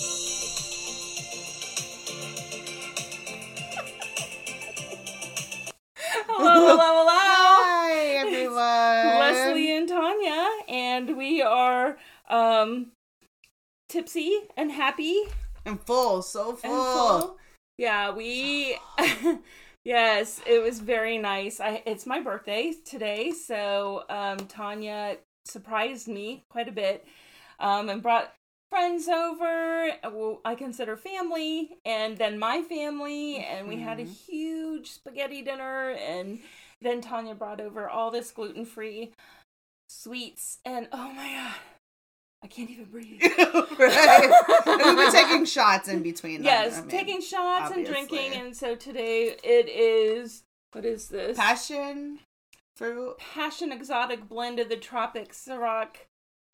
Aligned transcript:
Hello, 0.00 0.14
hello, 6.38 6.76
hello. 6.78 7.12
Hi, 7.16 7.94
everyone. 8.18 9.18
Leslie 9.18 9.76
and 9.76 9.88
Tania, 9.88 10.48
and 10.68 11.16
we 11.16 11.42
are 11.42 11.98
um 12.28 12.92
tipsy 13.88 14.38
and 14.56 14.70
happy 14.70 15.24
And 15.66 15.80
full, 15.80 16.22
so 16.22 16.54
full. 16.54 16.84
full. 16.84 17.38
Yeah, 17.76 18.12
we. 18.12 18.78
yes, 19.84 20.40
it 20.46 20.62
was 20.62 20.78
very 20.78 21.18
nice. 21.18 21.58
I 21.58 21.82
it's 21.86 22.06
my 22.06 22.20
birthday 22.20 22.72
today, 22.84 23.32
so 23.32 24.04
um, 24.08 24.38
Tania 24.46 25.16
surprised 25.44 26.06
me 26.06 26.44
quite 26.50 26.68
a 26.68 26.72
bit, 26.72 27.04
um, 27.58 27.88
and 27.88 28.00
brought 28.00 28.32
friends 28.70 29.08
over. 29.08 29.90
uh, 30.02 30.10
Well, 30.12 30.40
I 30.44 30.54
consider 30.54 30.96
family, 30.96 31.78
and 31.84 32.16
then 32.18 32.38
my 32.38 32.62
family, 32.62 33.36
and 33.38 33.68
we 33.68 33.76
had 33.76 33.98
a 33.98 34.04
Mhm. 34.04 34.26
huge 34.26 34.90
spaghetti 34.92 35.42
dinner, 35.42 35.90
and 35.90 36.40
then 36.80 37.00
Tania 37.00 37.34
brought 37.34 37.60
over 37.60 37.88
all 37.88 38.10
this 38.10 38.30
gluten 38.30 38.64
free 38.64 39.12
sweets, 39.88 40.58
and 40.64 40.88
oh 40.92 41.10
my 41.12 41.32
god, 41.32 41.54
I 42.42 42.46
can't 42.46 42.70
even 42.70 42.84
breathe. 42.86 43.20
right. 43.78 44.30
We've 44.66 44.96
been 44.96 45.10
taking 45.12 45.44
shots 45.56 45.88
in 45.88 46.02
between. 46.02 46.36
them, 46.42 46.44
Yes, 46.44 46.78
I 46.78 46.80
mean, 46.82 46.90
taking 46.90 47.20
shots 47.20 47.70
and 47.70 47.84
drinking, 47.86 48.34
and 48.34 48.56
so 48.56 48.74
today 48.76 49.36
it 49.42 49.68
is 49.68 50.42
what 50.72 50.84
is 50.84 51.08
this? 51.08 51.36
passion 51.36 52.20
fruit. 52.76 53.18
Passion 53.18 53.72
exotic 53.72 54.28
blend 54.28 54.60
of 54.60 54.68
the 54.68 54.76
tropics, 54.76 55.44
Ciroc. 55.48 55.96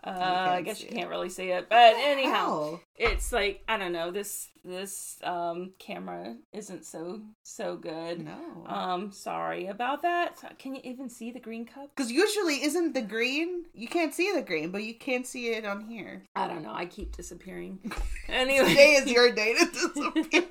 Uh, 0.07 0.49
I 0.51 0.61
guess 0.63 0.83
you 0.83 0.89
can't 0.89 1.09
really 1.09 1.31
see 1.31 1.49
it, 1.49 1.69
but 1.71 1.95
anyhow, 1.97 2.33
How? 2.33 2.81
it's 2.97 3.33
like 3.33 3.63
I 3.67 3.79
don't 3.79 3.93
know. 3.93 4.11
This 4.11 4.51
this 4.63 5.17
um 5.23 5.73
camera 5.79 6.37
isn't 6.53 6.85
so 6.85 7.23
so 7.43 7.77
good. 7.77 8.21
No. 8.25 8.65
Um, 8.67 9.13
sorry 9.13 9.67
about 9.69 10.03
that. 10.03 10.59
Can 10.59 10.75
you 10.75 10.83
even 10.85 11.09
see 11.09 11.31
the 11.33 11.41
green 11.41 11.65
cup? 11.65 11.89
Because 11.97 12.13
usually 12.13 12.63
isn't 12.65 12.93
the 12.93 13.01
green? 13.01 13.65
You 13.73 13.89
can't 13.89 14.13
see 14.13 14.31
the 14.35 14.43
green, 14.43 14.71
but 14.71 14.83
you 14.83 14.95
can 14.95 15.25
see 15.25 15.49
it 15.55 15.65
on 15.65 15.81
here. 15.89 16.25
I 16.37 16.49
don't 16.49 16.63
know. 16.63 16.73
I 16.75 16.85
keep 16.87 17.17
disappearing. 17.17 17.79
Anyway, 18.29 18.69
Today 18.71 18.93
is 18.95 19.07
your 19.13 19.33
day 19.33 19.55
to 19.55 19.67
disappear. 19.67 20.43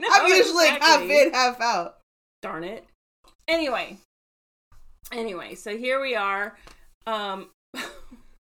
No, 0.00 0.08
I'm 0.12 0.28
usually 0.28 0.66
half 0.66 1.02
in, 1.02 1.32
half 1.32 1.60
out. 1.60 1.98
darn 2.40 2.64
it 2.64 2.84
anyway 3.46 3.96
anyway 5.12 5.54
so 5.54 5.76
here 5.76 6.00
we 6.00 6.14
are 6.16 6.56
um 7.06 7.48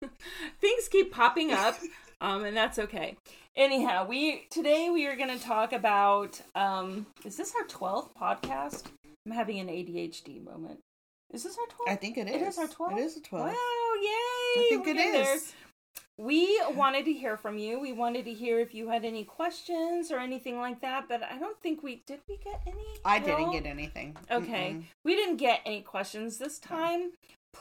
things 0.62 0.88
keep 0.90 1.12
popping 1.12 1.52
up 1.52 1.78
um 2.22 2.44
and 2.46 2.56
that's 2.56 2.78
okay 2.80 3.16
anyhow 3.56 4.06
we 4.08 4.46
today 4.50 4.90
we 4.92 5.06
are 5.08 5.16
going 5.16 5.36
to 5.36 5.44
talk 5.44 5.74
about 5.74 6.40
um 6.56 7.06
is 7.26 7.36
this 7.38 7.54
our 7.60 7.66
12th 7.68 8.10
podcast 8.20 8.84
i'm 9.26 9.32
having 9.32 9.60
an 9.60 9.68
adhd 9.68 10.44
moment 10.44 10.80
is 11.34 11.44
this 11.44 11.58
our 11.58 11.66
12th 11.66 11.92
I 11.92 11.96
think 11.98 12.18
it 12.18 12.28
is. 12.30 12.36
It 12.36 12.42
is 12.48 12.58
our 12.58 12.68
12th? 12.68 12.98
It 12.98 13.02
is 13.02 13.18
a 13.18 13.22
12. 13.22 13.46
wow 13.48 13.52
yay 13.52 14.08
I 14.12 14.66
think 14.70 14.86
We're 14.86 14.92
it 14.92 14.96
getting 14.98 15.12
there. 15.14 15.36
is. 15.36 15.54
we 16.18 16.62
wanted 16.74 17.06
to 17.06 17.14
hear 17.14 17.36
from 17.38 17.58
you. 17.58 17.80
We 17.80 17.92
wanted 17.92 18.26
to 18.26 18.34
hear 18.34 18.60
if 18.60 18.74
you 18.74 18.90
had 18.90 19.04
any 19.06 19.24
questions 19.24 20.10
or 20.12 20.20
anything 20.20 20.58
like 20.58 20.82
that, 20.82 21.08
but 21.10 21.22
I 21.24 21.38
don't 21.38 21.60
think 21.62 21.84
we 21.84 22.02
did. 22.08 22.22
We 22.30 22.38
get 22.38 22.62
any? 22.66 22.86
I 23.06 23.18
at 23.18 23.26
didn't 23.26 23.52
get 23.52 23.66
anything. 23.66 24.16
Okay. 24.32 24.72
Mm-mm. 24.76 24.84
We 25.04 25.16
didn't 25.16 25.38
get 25.38 25.60
any 25.66 25.82
questions 25.82 26.38
this 26.38 26.58
time. 26.60 27.12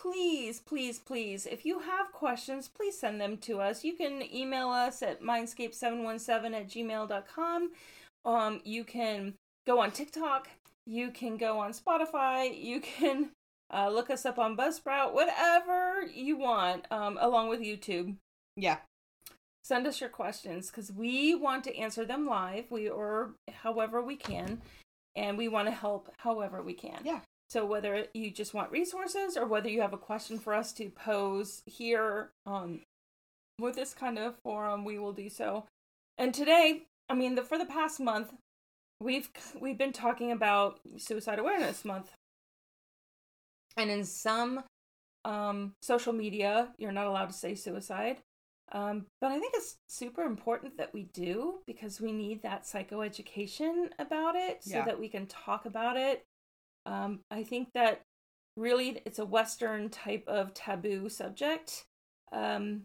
Please, 0.02 0.60
please, 0.60 0.98
please, 0.98 1.46
if 1.46 1.64
you 1.64 1.80
have 1.80 2.12
questions, 2.12 2.68
please 2.68 2.98
send 2.98 3.20
them 3.20 3.38
to 3.38 3.60
us. 3.60 3.82
You 3.82 3.94
can 3.94 4.22
email 4.34 4.68
us 4.68 5.02
at 5.02 5.22
mindscape717 5.22 6.54
at 6.54 6.68
gmail.com. 6.68 7.70
Um, 8.24 8.60
you 8.64 8.84
can 8.84 9.34
go 9.66 9.80
on 9.80 9.90
TikTok. 9.90 10.48
You 10.86 11.10
can 11.10 11.36
go 11.36 11.58
on 11.58 11.72
Spotify. 11.72 12.62
You 12.62 12.80
can 12.80 13.30
uh, 13.72 13.88
look 13.88 14.10
us 14.10 14.26
up 14.26 14.38
on 14.38 14.56
Buzzsprout, 14.56 15.12
whatever 15.12 16.02
you 16.02 16.36
want, 16.36 16.86
um, 16.90 17.18
along 17.20 17.48
with 17.48 17.60
YouTube. 17.60 18.16
Yeah. 18.56 18.78
Send 19.64 19.86
us 19.86 20.00
your 20.00 20.10
questions 20.10 20.70
because 20.70 20.92
we 20.92 21.34
want 21.34 21.64
to 21.64 21.76
answer 21.76 22.04
them 22.04 22.26
live. 22.26 22.70
We 22.70 22.88
or 22.88 23.30
however 23.62 24.02
we 24.02 24.16
can, 24.16 24.60
and 25.16 25.38
we 25.38 25.48
want 25.48 25.68
to 25.68 25.74
help 25.74 26.12
however 26.18 26.62
we 26.62 26.74
can. 26.74 27.00
Yeah. 27.02 27.20
So 27.48 27.64
whether 27.64 28.06
you 28.12 28.30
just 28.30 28.54
want 28.54 28.72
resources 28.72 29.36
or 29.36 29.46
whether 29.46 29.68
you 29.68 29.80
have 29.80 29.92
a 29.92 29.98
question 29.98 30.38
for 30.38 30.52
us 30.52 30.72
to 30.74 30.90
pose 30.90 31.62
here 31.66 32.30
um, 32.44 32.80
with 33.60 33.76
this 33.76 33.94
kind 33.94 34.18
of 34.18 34.34
forum, 34.42 34.84
we 34.84 34.98
will 34.98 35.12
do 35.12 35.28
so. 35.28 35.64
And 36.18 36.34
today, 36.34 36.82
I 37.08 37.14
mean, 37.14 37.36
the, 37.36 37.42
for 37.42 37.56
the 37.58 37.64
past 37.66 38.00
month, 38.00 38.32
we've 39.00 39.28
we've 39.60 39.78
been 39.78 39.92
talking 39.92 40.32
about 40.32 40.80
Suicide 40.96 41.38
Awareness 41.38 41.84
Month, 41.84 42.12
and 43.76 43.90
in 43.90 44.04
some 44.04 44.64
um, 45.24 45.72
social 45.82 46.12
media, 46.12 46.68
you're 46.78 46.92
not 46.92 47.06
allowed 47.06 47.26
to 47.26 47.32
say 47.34 47.54
suicide. 47.54 48.18
Um, 48.72 49.06
but 49.20 49.30
I 49.30 49.38
think 49.38 49.54
it's 49.54 49.76
super 49.88 50.22
important 50.22 50.76
that 50.78 50.92
we 50.92 51.04
do 51.14 51.60
because 51.66 52.00
we 52.00 52.10
need 52.10 52.42
that 52.42 52.64
psychoeducation 52.64 53.90
about 54.00 54.34
it 54.34 54.64
so 54.64 54.78
Yeah. 54.78 54.84
that 54.86 54.98
we 54.98 55.08
can 55.08 55.26
talk 55.26 55.66
about 55.66 55.96
it. 55.96 56.24
Um, 56.86 57.20
I 57.30 57.42
think 57.42 57.68
that 57.74 58.02
really 58.56 59.02
it's 59.04 59.18
a 59.18 59.24
Western 59.24 59.90
type 59.90 60.24
of 60.26 60.54
taboo 60.54 61.08
subject, 61.08 61.84
um, 62.32 62.82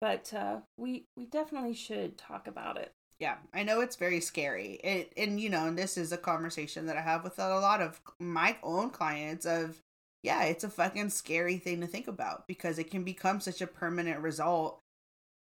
but 0.00 0.32
uh, 0.32 0.58
we 0.78 1.04
we 1.16 1.26
definitely 1.26 1.74
should 1.74 2.16
talk 2.16 2.46
about 2.46 2.78
it. 2.78 2.92
Yeah, 3.18 3.36
I 3.52 3.62
know 3.62 3.80
it's 3.80 3.96
very 3.96 4.20
scary. 4.20 4.74
It 4.84 5.12
and 5.16 5.40
you 5.40 5.50
know, 5.50 5.66
and 5.66 5.76
this 5.76 5.98
is 5.98 6.12
a 6.12 6.18
conversation 6.18 6.86
that 6.86 6.96
I 6.96 7.00
have 7.00 7.24
with 7.24 7.38
a 7.38 7.58
lot 7.60 7.80
of 7.80 8.00
my 8.20 8.56
own 8.62 8.90
clients 8.90 9.44
of 9.44 9.82
yeah, 10.22 10.44
it's 10.44 10.64
a 10.64 10.70
fucking 10.70 11.10
scary 11.10 11.58
thing 11.58 11.80
to 11.80 11.86
think 11.86 12.08
about 12.08 12.46
because 12.46 12.78
it 12.78 12.90
can 12.90 13.04
become 13.04 13.40
such 13.40 13.60
a 13.60 13.66
permanent 13.66 14.20
result. 14.20 14.80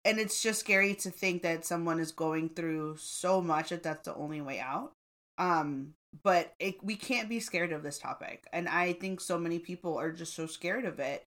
And 0.05 0.19
it's 0.19 0.43
just 0.43 0.61
scary 0.61 0.95
to 0.97 1.11
think 1.11 1.43
that 1.43 1.67
someone 1.67 2.01
is 2.01 2.13
going 2.13 2.51
through 2.51 2.97
so 2.99 3.43
much 3.43 3.71
that 3.71 3.83
that's 3.83 4.05
the 4.05 4.15
only 4.15 4.41
way 4.41 4.61
out. 4.61 4.93
Um 5.39 5.95
but 6.23 6.55
it, 6.59 6.83
we 6.83 6.97
can't 6.97 7.29
be 7.29 7.41
scared 7.41 7.73
of 7.73 7.83
this 7.83 7.99
topic. 7.99 8.47
And 8.53 8.69
I 8.69 8.93
think 8.93 9.21
so 9.21 9.39
many 9.39 9.59
people 9.59 9.97
are 9.99 10.13
just 10.13 10.35
so 10.35 10.47
scared 10.47 10.85
of 10.85 10.99
it 10.99 11.25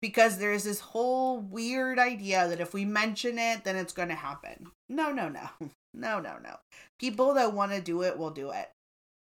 because 0.00 0.38
there's 0.38 0.64
this 0.64 0.80
whole 0.80 1.40
weird 1.40 1.98
idea 1.98 2.48
that 2.48 2.60
if 2.60 2.74
we 2.74 2.84
mention 2.84 3.38
it, 3.38 3.64
then 3.64 3.76
it's 3.76 3.92
going 3.92 4.08
to 4.08 4.14
happen. 4.14 4.66
No, 4.88 5.10
no, 5.10 5.28
no. 5.28 5.48
No, 5.96 6.18
no, 6.18 6.38
no. 6.42 6.56
People 6.98 7.34
that 7.34 7.52
want 7.52 7.70
to 7.70 7.80
do 7.80 8.02
it 8.02 8.18
will 8.18 8.30
do 8.30 8.50
it. 8.50 8.68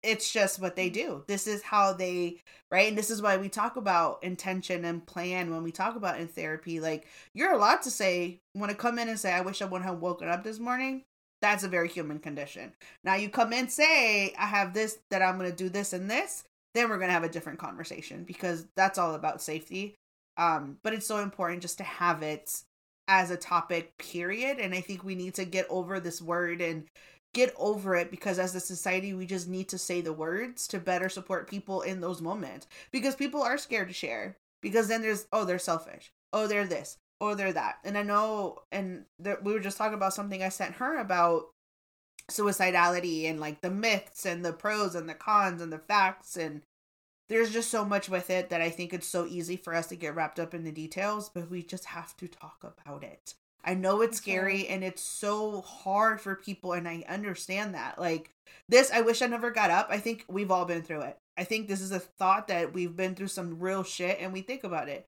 It's 0.02 0.30
just 0.30 0.60
what 0.60 0.76
they 0.76 0.90
mm. 0.90 0.92
do. 0.92 1.24
This 1.26 1.46
is 1.46 1.62
how 1.62 1.94
they, 1.94 2.42
right? 2.70 2.88
And 2.88 2.98
this 2.98 3.10
is 3.10 3.22
why 3.22 3.38
we 3.38 3.48
talk 3.48 3.76
about 3.76 4.22
intention 4.22 4.84
and 4.84 5.06
plan 5.06 5.50
when 5.50 5.62
we 5.62 5.72
talk 5.72 5.96
about 5.96 6.20
in 6.20 6.28
therapy. 6.28 6.78
Like, 6.78 7.06
you're 7.34 7.52
allowed 7.52 7.82
to 7.82 7.90
say, 7.90 8.40
want 8.54 8.70
to 8.70 8.76
come 8.76 8.98
in 8.98 9.08
and 9.08 9.18
say, 9.18 9.32
I 9.32 9.40
wish 9.40 9.62
I 9.62 9.64
wouldn't 9.64 9.88
have 9.88 10.00
woken 10.00 10.28
up 10.28 10.44
this 10.44 10.58
morning. 10.58 11.04
That's 11.40 11.64
a 11.64 11.68
very 11.68 11.88
human 11.88 12.18
condition. 12.18 12.72
Now, 13.04 13.14
you 13.14 13.28
come 13.28 13.52
in, 13.52 13.68
say, 13.68 14.34
I 14.38 14.46
have 14.46 14.74
this, 14.74 14.98
that 15.10 15.22
I'm 15.22 15.38
going 15.38 15.50
to 15.50 15.56
do 15.56 15.68
this 15.68 15.92
and 15.92 16.10
this, 16.10 16.44
then 16.74 16.88
we're 16.88 16.98
going 16.98 17.08
to 17.08 17.14
have 17.14 17.24
a 17.24 17.28
different 17.28 17.58
conversation 17.58 18.24
because 18.24 18.66
that's 18.76 18.98
all 18.98 19.14
about 19.14 19.42
safety. 19.42 19.94
Um 20.36 20.78
but 20.84 20.92
it's 20.92 21.06
so 21.06 21.18
important 21.18 21.62
just 21.62 21.78
to 21.78 21.84
have 21.84 22.22
it 22.22 22.62
as 23.08 23.30
a 23.30 23.36
topic 23.36 23.96
period 23.98 24.58
and 24.58 24.74
i 24.74 24.80
think 24.80 25.02
we 25.02 25.14
need 25.14 25.34
to 25.34 25.44
get 25.44 25.66
over 25.70 25.98
this 25.98 26.22
word 26.22 26.60
and 26.60 26.84
get 27.34 27.52
over 27.58 27.96
it 27.96 28.10
because 28.10 28.38
as 28.38 28.54
a 28.54 28.60
society 28.60 29.14
we 29.14 29.26
just 29.26 29.48
need 29.48 29.68
to 29.68 29.78
say 29.78 30.00
the 30.00 30.12
words 30.12 30.66
to 30.68 30.78
better 30.78 31.08
support 31.08 31.48
people 31.48 31.82
in 31.82 32.00
those 32.00 32.20
moments 32.20 32.66
because 32.90 33.14
people 33.14 33.42
are 33.42 33.58
scared 33.58 33.88
to 33.88 33.94
share 33.94 34.36
because 34.62 34.88
then 34.88 35.02
there's 35.02 35.26
oh 35.32 35.44
they're 35.44 35.58
selfish. 35.58 36.12
Oh 36.32 36.46
they're 36.46 36.66
this 36.66 36.98
oh 37.20 37.34
they're 37.34 37.52
that 37.52 37.78
and 37.84 37.98
i 37.98 38.02
know 38.02 38.58
and 38.70 39.04
we 39.42 39.52
were 39.52 39.60
just 39.60 39.76
talking 39.76 39.94
about 39.94 40.14
something 40.14 40.42
i 40.42 40.48
sent 40.48 40.74
her 40.74 40.98
about 40.98 41.46
suicidality 42.30 43.28
and 43.28 43.40
like 43.40 43.60
the 43.60 43.70
myths 43.70 44.26
and 44.26 44.44
the 44.44 44.52
pros 44.52 44.94
and 44.94 45.08
the 45.08 45.14
cons 45.14 45.62
and 45.62 45.72
the 45.72 45.78
facts 45.78 46.36
and 46.36 46.62
there's 47.28 47.50
just 47.50 47.70
so 47.70 47.84
much 47.84 48.08
with 48.08 48.30
it 48.30 48.48
that 48.50 48.60
I 48.60 48.70
think 48.70 48.92
it's 48.92 49.06
so 49.06 49.26
easy 49.26 49.56
for 49.56 49.74
us 49.74 49.86
to 49.88 49.96
get 49.96 50.14
wrapped 50.14 50.40
up 50.40 50.54
in 50.54 50.64
the 50.64 50.72
details, 50.72 51.28
but 51.28 51.50
we 51.50 51.62
just 51.62 51.86
have 51.86 52.16
to 52.18 52.28
talk 52.28 52.58
about 52.62 53.04
it. 53.04 53.34
I 53.64 53.74
know 53.74 54.00
it's 54.00 54.12
That's 54.12 54.18
scary 54.18 54.66
and 54.66 54.82
it's 54.82 55.02
so 55.02 55.60
hard 55.60 56.20
for 56.20 56.34
people, 56.36 56.72
and 56.72 56.88
I 56.88 57.04
understand 57.08 57.74
that. 57.74 57.98
Like, 57.98 58.30
this, 58.68 58.90
I 58.90 59.02
wish 59.02 59.20
I 59.20 59.26
never 59.26 59.50
got 59.50 59.70
up. 59.70 59.88
I 59.90 59.98
think 59.98 60.24
we've 60.28 60.50
all 60.50 60.64
been 60.64 60.82
through 60.82 61.02
it. 61.02 61.18
I 61.36 61.44
think 61.44 61.68
this 61.68 61.80
is 61.80 61.92
a 61.92 61.98
thought 62.00 62.48
that 62.48 62.72
we've 62.72 62.96
been 62.96 63.14
through 63.14 63.28
some 63.28 63.60
real 63.60 63.82
shit 63.82 64.18
and 64.20 64.32
we 64.32 64.40
think 64.40 64.64
about 64.64 64.88
it. 64.88 65.06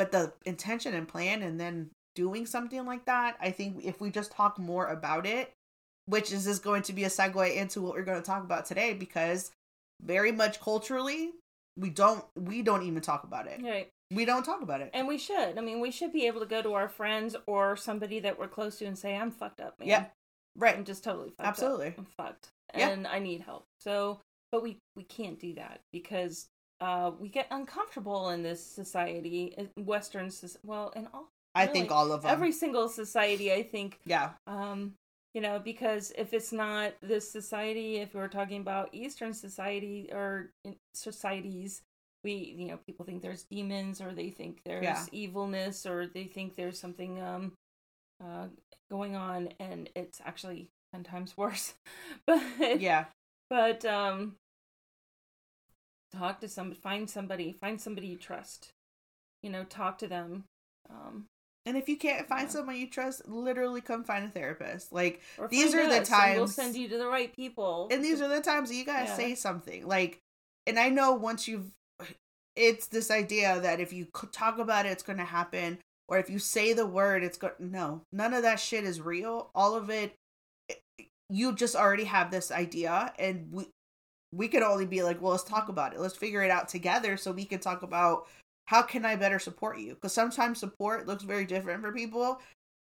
But 0.00 0.12
the 0.12 0.32
intention 0.46 0.94
and 0.94 1.06
plan 1.06 1.42
and 1.42 1.60
then 1.60 1.90
doing 2.14 2.46
something 2.46 2.86
like 2.86 3.04
that, 3.04 3.36
I 3.38 3.50
think 3.50 3.84
if 3.84 4.00
we 4.00 4.10
just 4.10 4.32
talk 4.32 4.58
more 4.58 4.86
about 4.86 5.26
it, 5.26 5.52
which 6.06 6.32
is 6.32 6.46
just 6.46 6.64
going 6.64 6.80
to 6.84 6.94
be 6.94 7.04
a 7.04 7.08
segue 7.08 7.54
into 7.54 7.82
what 7.82 7.92
we're 7.92 8.04
going 8.04 8.16
to 8.18 8.26
talk 8.26 8.42
about 8.42 8.64
today, 8.64 8.94
because 8.94 9.50
very 10.02 10.32
much 10.32 10.58
culturally, 10.58 11.32
we 11.76 11.90
don't 11.90 12.24
we 12.34 12.62
don't 12.62 12.82
even 12.84 13.02
talk 13.02 13.24
about 13.24 13.46
it. 13.46 13.60
Right. 13.62 13.90
We 14.10 14.24
don't 14.24 14.42
talk 14.42 14.62
about 14.62 14.80
it. 14.80 14.88
And 14.94 15.06
we 15.06 15.18
should. 15.18 15.58
I 15.58 15.60
mean, 15.60 15.80
we 15.80 15.90
should 15.90 16.14
be 16.14 16.26
able 16.26 16.40
to 16.40 16.46
go 16.46 16.62
to 16.62 16.72
our 16.72 16.88
friends 16.88 17.36
or 17.46 17.76
somebody 17.76 18.20
that 18.20 18.38
we're 18.38 18.48
close 18.48 18.78
to 18.78 18.86
and 18.86 18.98
say, 18.98 19.14
"I'm 19.14 19.30
fucked 19.30 19.60
up, 19.60 19.78
man." 19.78 19.88
Yep. 19.88 20.12
Right. 20.56 20.76
I'm 20.78 20.84
just 20.84 21.04
totally 21.04 21.28
fucked. 21.28 21.46
Absolutely. 21.46 21.88
Up. 21.88 21.98
I'm 21.98 22.06
fucked. 22.06 22.48
Yeah. 22.74 22.88
And 22.88 23.06
I 23.06 23.18
need 23.18 23.42
help. 23.42 23.66
So, 23.80 24.22
but 24.50 24.62
we 24.62 24.78
we 24.96 25.02
can't 25.02 25.38
do 25.38 25.52
that 25.56 25.80
because 25.92 26.46
uh 26.80 27.10
we 27.18 27.28
get 27.28 27.46
uncomfortable 27.50 28.30
in 28.30 28.42
this 28.42 28.64
society, 28.64 29.54
in 29.58 29.84
Western 29.84 30.30
soc- 30.30 30.60
well, 30.64 30.92
in 30.96 31.08
all 31.12 31.28
I 31.54 31.62
really, 31.64 31.72
think 31.80 31.90
all 31.90 32.12
of 32.12 32.22
them. 32.22 32.30
every 32.30 32.52
single 32.52 32.88
society, 32.88 33.52
I 33.52 33.62
think 33.62 33.98
yeah. 34.04 34.30
um 34.46 34.94
you 35.34 35.40
know 35.40 35.58
because 35.60 36.12
if 36.18 36.32
it's 36.34 36.52
not 36.52 36.92
this 37.02 37.30
society 37.30 37.96
if 37.98 38.14
we're 38.14 38.28
talking 38.28 38.60
about 38.60 38.88
eastern 38.92 39.32
society 39.32 40.08
or 40.12 40.50
in- 40.64 40.76
societies 40.94 41.82
we 42.24 42.32
you 42.32 42.66
know 42.68 42.78
people 42.86 43.04
think 43.06 43.22
there's 43.22 43.44
demons 43.44 44.00
or 44.00 44.12
they 44.12 44.30
think 44.30 44.60
there's 44.64 44.82
Yeah. 44.82 45.04
evilness 45.12 45.86
or 45.86 46.06
they 46.06 46.24
think 46.24 46.56
there's 46.56 46.78
something 46.80 47.20
um 47.22 47.52
uh 48.24 48.46
going 48.90 49.14
on 49.16 49.50
and 49.60 49.88
it's 49.94 50.20
actually 50.24 50.68
10 50.92 51.04
times 51.04 51.36
worse 51.40 51.74
but 52.26 52.80
Yeah. 52.80 53.04
but 53.48 53.84
um 53.84 54.34
talk 56.12 56.40
to 56.40 56.48
some 56.48 56.72
find 56.74 57.08
somebody 57.08 57.52
find 57.52 57.80
somebody 57.80 58.08
you 58.08 58.16
trust 58.16 58.70
you 59.42 59.50
know 59.50 59.64
talk 59.64 59.98
to 59.98 60.06
them 60.08 60.44
um 60.88 61.26
And 61.66 61.76
if 61.76 61.88
you 61.88 61.96
can't 61.96 62.26
find 62.26 62.44
Yeah. 62.44 62.48
someone 62.52 62.76
you 62.76 62.88
trust, 62.88 63.28
literally 63.28 63.80
come 63.82 64.02
find 64.02 64.24
a 64.24 64.28
therapist. 64.30 64.92
Like 64.92 65.20
These 65.50 65.74
are 65.74 65.86
the 65.86 66.04
times 66.04 66.36
we'll 66.38 66.48
send 66.48 66.74
you 66.74 66.88
to 66.88 66.98
the 66.98 67.06
right 67.06 67.34
people 67.34 67.88
and 67.90 68.02
these 68.04 68.20
are 68.20 68.28
the 68.28 68.40
times 68.40 68.70
that 68.70 68.76
you 68.76 68.84
gotta 68.84 69.06
Yeah. 69.06 69.16
say 69.16 69.34
something 69.34 69.86
like 69.86 70.18
and 70.66 70.78
i 70.78 70.88
know 70.88 71.12
once 71.12 71.46
you've 71.48 71.70
it's 72.56 72.86
this 72.88 73.10
idea 73.10 73.60
that 73.60 73.78
if 73.80 73.92
you 73.92 74.06
talk 74.32 74.58
about 74.58 74.86
it 74.86 74.90
it's 74.90 75.02
gonna 75.02 75.24
happen 75.24 75.78
or 76.08 76.18
if 76.18 76.28
you 76.28 76.38
say 76.38 76.72
the 76.72 76.86
word 76.86 77.22
it's 77.22 77.38
gonna. 77.38 77.54
no 77.60 78.02
none 78.12 78.34
of 78.34 78.42
that 78.42 78.58
shit 78.58 78.84
is 78.84 79.00
real 79.00 79.50
all 79.54 79.74
of 79.76 79.88
it 79.90 80.14
you 81.28 81.54
just 81.54 81.76
already 81.76 82.04
have 82.04 82.30
this 82.30 82.50
idea 82.50 83.12
and 83.18 83.48
we 83.52 83.66
we 84.32 84.48
could 84.48 84.62
only 84.62 84.86
be 84.86 85.02
like 85.02 85.20
well 85.20 85.32
let's 85.32 85.44
talk 85.44 85.68
about 85.68 85.92
it. 85.92 86.00
Let's 86.00 86.16
figure 86.16 86.42
it 86.42 86.50
out 86.50 86.68
together 86.68 87.16
so 87.16 87.32
we 87.32 87.44
can 87.44 87.60
talk 87.60 87.82
about 87.82 88.26
how 88.66 88.82
can 88.82 89.04
i 89.04 89.16
better 89.16 89.38
support 89.38 89.78
you? 89.78 89.94
Because 89.94 90.12
sometimes 90.12 90.58
support 90.60 91.06
looks 91.06 91.24
very 91.24 91.44
different 91.44 91.80
for 91.82 91.92
people 91.92 92.40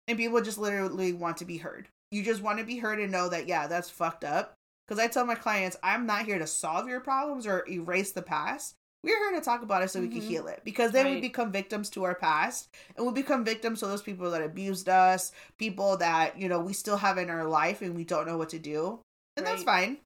and 0.08 0.18
people 0.18 0.42
just 0.42 0.58
literally 0.58 1.14
want 1.14 1.38
to 1.38 1.46
be 1.46 1.58
heard. 1.58 1.88
You 2.12 2.24
just 2.24 2.42
want 2.42 2.60
to 2.60 2.66
be 2.66 2.78
heard 2.78 3.00
and 3.00 3.12
know 3.12 3.30
that 3.30 3.48
yeah 3.48 3.68
that's 3.68 3.90
fucked 3.90 4.24
up. 4.24 4.54
Because 4.88 5.00
i 5.00 5.08
tell 5.08 5.26
my 5.26 5.36
clients 5.36 5.78
i'm 5.84 6.06
not 6.06 6.26
here 6.26 6.40
to 6.40 6.48
solve 6.48 6.88
your 6.88 7.00
problems 7.00 7.48
or 7.48 7.66
erase 7.70 8.12
the 8.12 8.22
past. 8.22 8.76
We're 9.04 9.18
here 9.18 9.40
to 9.40 9.44
talk 9.44 9.64
about 9.64 9.82
it 9.82 9.90
so 9.90 10.00
we 10.00 10.10
can 10.10 10.22
Mhm. 10.22 10.28
heal 10.28 10.48
it. 10.48 10.62
Because 10.64 10.92
then 10.92 11.08
we 11.16 11.22
become 11.22 11.52
victims 11.52 11.90
to 11.92 12.04
our 12.04 12.14
past 12.14 12.70
and 12.96 13.08
we 13.08 13.12
become 13.14 13.44
victims 13.44 13.80
to 13.80 13.88
those 13.88 14.04
people 14.04 14.30
that 14.30 14.44
abused 14.44 14.88
us 14.88 15.32
people 15.58 15.98
that 15.98 16.38
you 16.38 16.48
know 16.48 16.60
we 16.60 16.74
still 16.74 16.98
have 16.98 17.18
in 17.18 17.32
our 17.32 17.46
life 17.46 17.82
and 17.82 17.96
we 17.96 18.04
don't 18.04 18.28
know 18.28 18.38
what 18.38 18.50
to 18.50 18.60
do 18.60 19.00
and 19.38 19.48
that's 19.48 19.64
fine 19.64 19.98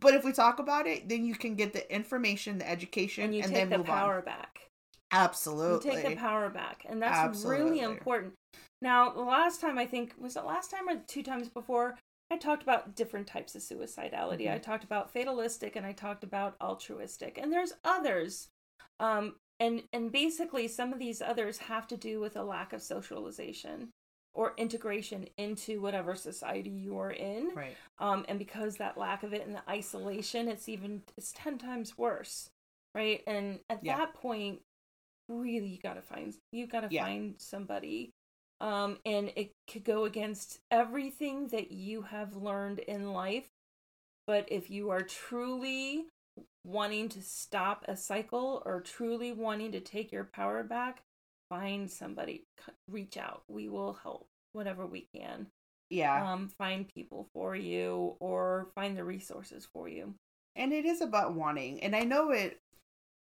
but 0.00 0.14
if 0.14 0.24
we 0.24 0.32
talk 0.32 0.58
about 0.58 0.86
it 0.86 1.08
then 1.08 1.24
you 1.24 1.34
can 1.34 1.54
get 1.54 1.72
the 1.72 1.94
information 1.94 2.58
the 2.58 2.68
education 2.68 3.24
and 3.24 3.34
you 3.34 3.42
and 3.42 3.50
take 3.50 3.68
then 3.68 3.70
the 3.70 3.78
move 3.78 3.86
power 3.86 4.18
on 4.18 4.24
back 4.24 4.60
absolutely 5.12 5.86
You 5.86 5.96
take 5.96 6.08
the 6.08 6.16
power 6.16 6.50
back, 6.50 6.84
and 6.88 7.02
that's 7.02 7.18
Absolutely. 7.18 7.64
really 7.64 7.80
important. 7.80 8.34
Now, 8.80 9.10
the 9.10 9.22
last 9.22 9.60
time 9.60 9.78
I 9.78 9.86
think 9.86 10.14
was 10.18 10.36
it 10.36 10.44
last 10.44 10.70
time 10.70 10.88
or 10.88 10.96
two 11.06 11.22
times 11.22 11.48
before, 11.48 11.96
I 12.30 12.36
talked 12.36 12.62
about 12.62 12.94
different 12.94 13.26
types 13.26 13.54
of 13.54 13.62
suicidality. 13.62 14.46
Mhm. 14.46 14.54
I 14.54 14.58
talked 14.58 14.84
about 14.84 15.12
fatalistic, 15.12 15.76
and 15.76 15.86
I 15.86 15.92
talked 15.92 16.24
about 16.24 16.56
altruistic, 16.60 17.38
and 17.38 17.52
there's 17.52 17.72
others. 17.84 18.48
Um, 19.00 19.36
and 19.60 19.82
and 19.92 20.12
basically, 20.12 20.68
some 20.68 20.92
of 20.92 20.98
these 20.98 21.20
others 21.22 21.58
have 21.58 21.86
to 21.88 21.96
do 21.96 22.20
with 22.20 22.36
a 22.36 22.42
lack 22.42 22.72
of 22.72 22.82
socialization 22.82 23.90
or 24.34 24.54
integration 24.56 25.28
into 25.36 25.80
whatever 25.80 26.14
society 26.14 26.70
you 26.70 26.98
are 26.98 27.10
in. 27.10 27.50
Right. 27.54 27.76
Um, 27.98 28.24
and 28.28 28.38
because 28.38 28.76
that 28.76 28.96
lack 28.98 29.22
of 29.22 29.32
it 29.32 29.46
and 29.46 29.54
the 29.54 29.68
isolation 29.68 30.48
it's 30.48 30.68
even 30.68 31.02
it's 31.16 31.32
10 31.32 31.58
times 31.58 31.98
worse 31.98 32.50
right? 32.94 33.22
And 33.26 33.60
at 33.68 33.84
Yeah. 33.84 33.96
that 33.96 34.14
point 34.14 34.60
really 35.28 35.68
you 35.68 35.78
gotta 35.78 36.02
find 36.02 36.34
you 36.52 36.66
gotta 36.66 36.90
Yeah. 36.90 37.02
find 37.02 37.34
somebody. 37.38 38.10
Um, 38.60 38.98
and 39.04 39.32
it 39.36 39.52
could 39.70 39.84
go 39.84 40.04
against 40.04 40.58
everything 40.70 41.48
that 41.48 41.70
you 41.70 42.02
have 42.02 42.34
learned 42.36 42.80
in 42.80 43.12
life. 43.12 43.48
But 44.26 44.46
if 44.50 44.68
you 44.70 44.90
are 44.90 45.02
truly 45.02 46.06
wanting 46.64 47.08
to 47.10 47.22
stop 47.22 47.84
a 47.88 47.96
cycle 47.96 48.62
or 48.66 48.80
truly 48.80 49.32
wanting 49.32 49.72
to 49.72 49.80
take 49.80 50.12
your 50.12 50.24
power 50.24 50.62
back 50.62 51.02
find 51.48 51.90
somebody 51.90 52.44
reach 52.88 53.16
out. 53.16 53.42
We 53.48 53.68
will 53.68 53.94
help 53.94 54.26
whatever 54.52 54.86
we 54.86 55.06
can. 55.14 55.46
Yeah. 55.90 56.32
Um, 56.32 56.48
find 56.58 56.86
people 56.88 57.28
for 57.32 57.56
you 57.56 58.16
or 58.20 58.68
find 58.74 58.96
the 58.96 59.04
resources 59.04 59.66
for 59.72 59.88
you. 59.88 60.14
and 60.56 60.72
it 60.72 60.84
is 60.84 61.00
about 61.00 61.34
wanting. 61.34 61.82
And 61.82 61.94
i 61.94 62.00
know 62.00 62.30
it 62.30 62.58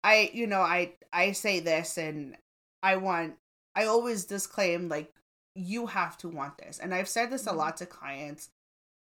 i 0.04 0.30
you 0.32 0.46
know 0.46 0.60
i 0.60 0.92
i 1.12 1.32
say 1.32 1.60
this 1.60 1.98
and 1.98 2.36
i 2.82 2.96
want 2.96 3.34
i 3.74 3.84
always 3.86 4.24
disclaim 4.24 4.88
like 4.88 5.12
you 5.54 5.86
have 5.86 6.16
to 6.18 6.28
want 6.28 6.58
this. 6.58 6.78
And 6.78 6.94
i've 6.94 7.08
said 7.08 7.30
this 7.30 7.46
a 7.46 7.52
Mhm. 7.52 7.56
lot 7.56 7.76
to 7.78 7.86
clients 7.86 8.50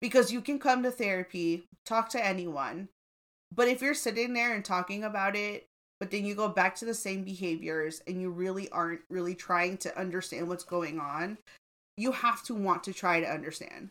because 0.00 0.32
you 0.32 0.40
can 0.42 0.58
come 0.58 0.82
to 0.84 0.90
therapy 0.92 1.64
talk 1.86 2.10
to 2.10 2.24
anyone 2.24 2.88
but 3.54 3.68
if 3.68 3.82
you're 3.82 3.94
sitting 3.94 4.34
there 4.34 4.54
and 4.54 4.64
talking 4.64 5.04
about 5.04 5.36
it 5.36 5.69
but 6.00 6.10
then 6.10 6.24
you 6.24 6.34
go 6.34 6.48
back 6.48 6.74
to 6.74 6.84
the 6.84 6.94
same 6.94 7.22
behaviors 7.22 8.02
and 8.06 8.20
you 8.20 8.30
really 8.30 8.68
aren't 8.70 9.02
really 9.08 9.34
trying 9.34 9.76
to 9.76 9.96
understand 9.98 10.48
what's 10.48 10.64
going 10.64 10.98
on 10.98 11.38
you 11.96 12.12
have 12.12 12.42
to 12.44 12.54
want 12.54 12.82
to 12.84 12.92
try 12.92 13.20
to 13.20 13.30
understand 13.30 13.90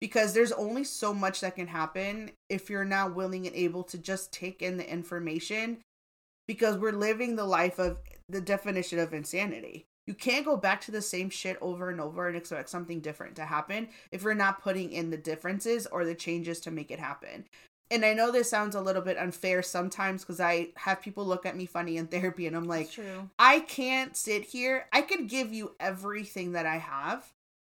because 0.00 0.32
there's 0.32 0.52
only 0.52 0.84
so 0.84 1.12
much 1.12 1.40
that 1.40 1.56
can 1.56 1.66
happen 1.66 2.30
if 2.48 2.70
you're 2.70 2.84
not 2.84 3.16
willing 3.16 3.46
and 3.46 3.56
able 3.56 3.82
to 3.82 3.98
just 3.98 4.32
take 4.32 4.62
in 4.62 4.76
the 4.76 4.90
information 4.90 5.78
because 6.46 6.76
we're 6.76 6.92
living 6.92 7.36
the 7.36 7.44
life 7.44 7.78
of 7.78 7.98
the 8.28 8.40
definition 8.40 8.98
of 8.98 9.12
insanity. 9.12 9.86
You 10.06 10.14
can't 10.14 10.46
go 10.46 10.56
back 10.56 10.80
to 10.82 10.90
the 10.90 11.02
same 11.02 11.28
shit 11.28 11.58
over 11.60 11.90
and 11.90 12.00
over 12.00 12.28
and 12.28 12.36
expect 12.36 12.70
something 12.70 13.00
different 13.00 13.36
to 13.36 13.44
happen 13.44 13.88
if 14.10 14.22
you're 14.22 14.34
not 14.34 14.62
putting 14.62 14.92
in 14.92 15.10
the 15.10 15.18
differences 15.18 15.86
or 15.86 16.04
the 16.04 16.14
changes 16.14 16.60
to 16.60 16.70
make 16.70 16.90
it 16.90 16.98
happen. 16.98 17.44
And 17.90 18.04
I 18.04 18.12
know 18.12 18.30
this 18.30 18.50
sounds 18.50 18.74
a 18.74 18.80
little 18.80 19.02
bit 19.02 19.16
unfair 19.16 19.62
sometimes 19.62 20.22
because 20.22 20.40
I 20.40 20.68
have 20.76 21.00
people 21.00 21.24
look 21.24 21.46
at 21.46 21.56
me 21.56 21.66
funny 21.66 21.96
in 21.96 22.06
therapy 22.08 22.46
and 22.46 22.56
I'm 22.56 22.66
like. 22.66 22.90
I 23.38 23.60
can't 23.60 24.16
sit 24.16 24.44
here. 24.44 24.86
I 24.92 25.02
could 25.02 25.28
give 25.28 25.52
you 25.52 25.74
everything 25.80 26.52
that 26.52 26.66
I 26.66 26.76
have, 26.76 27.32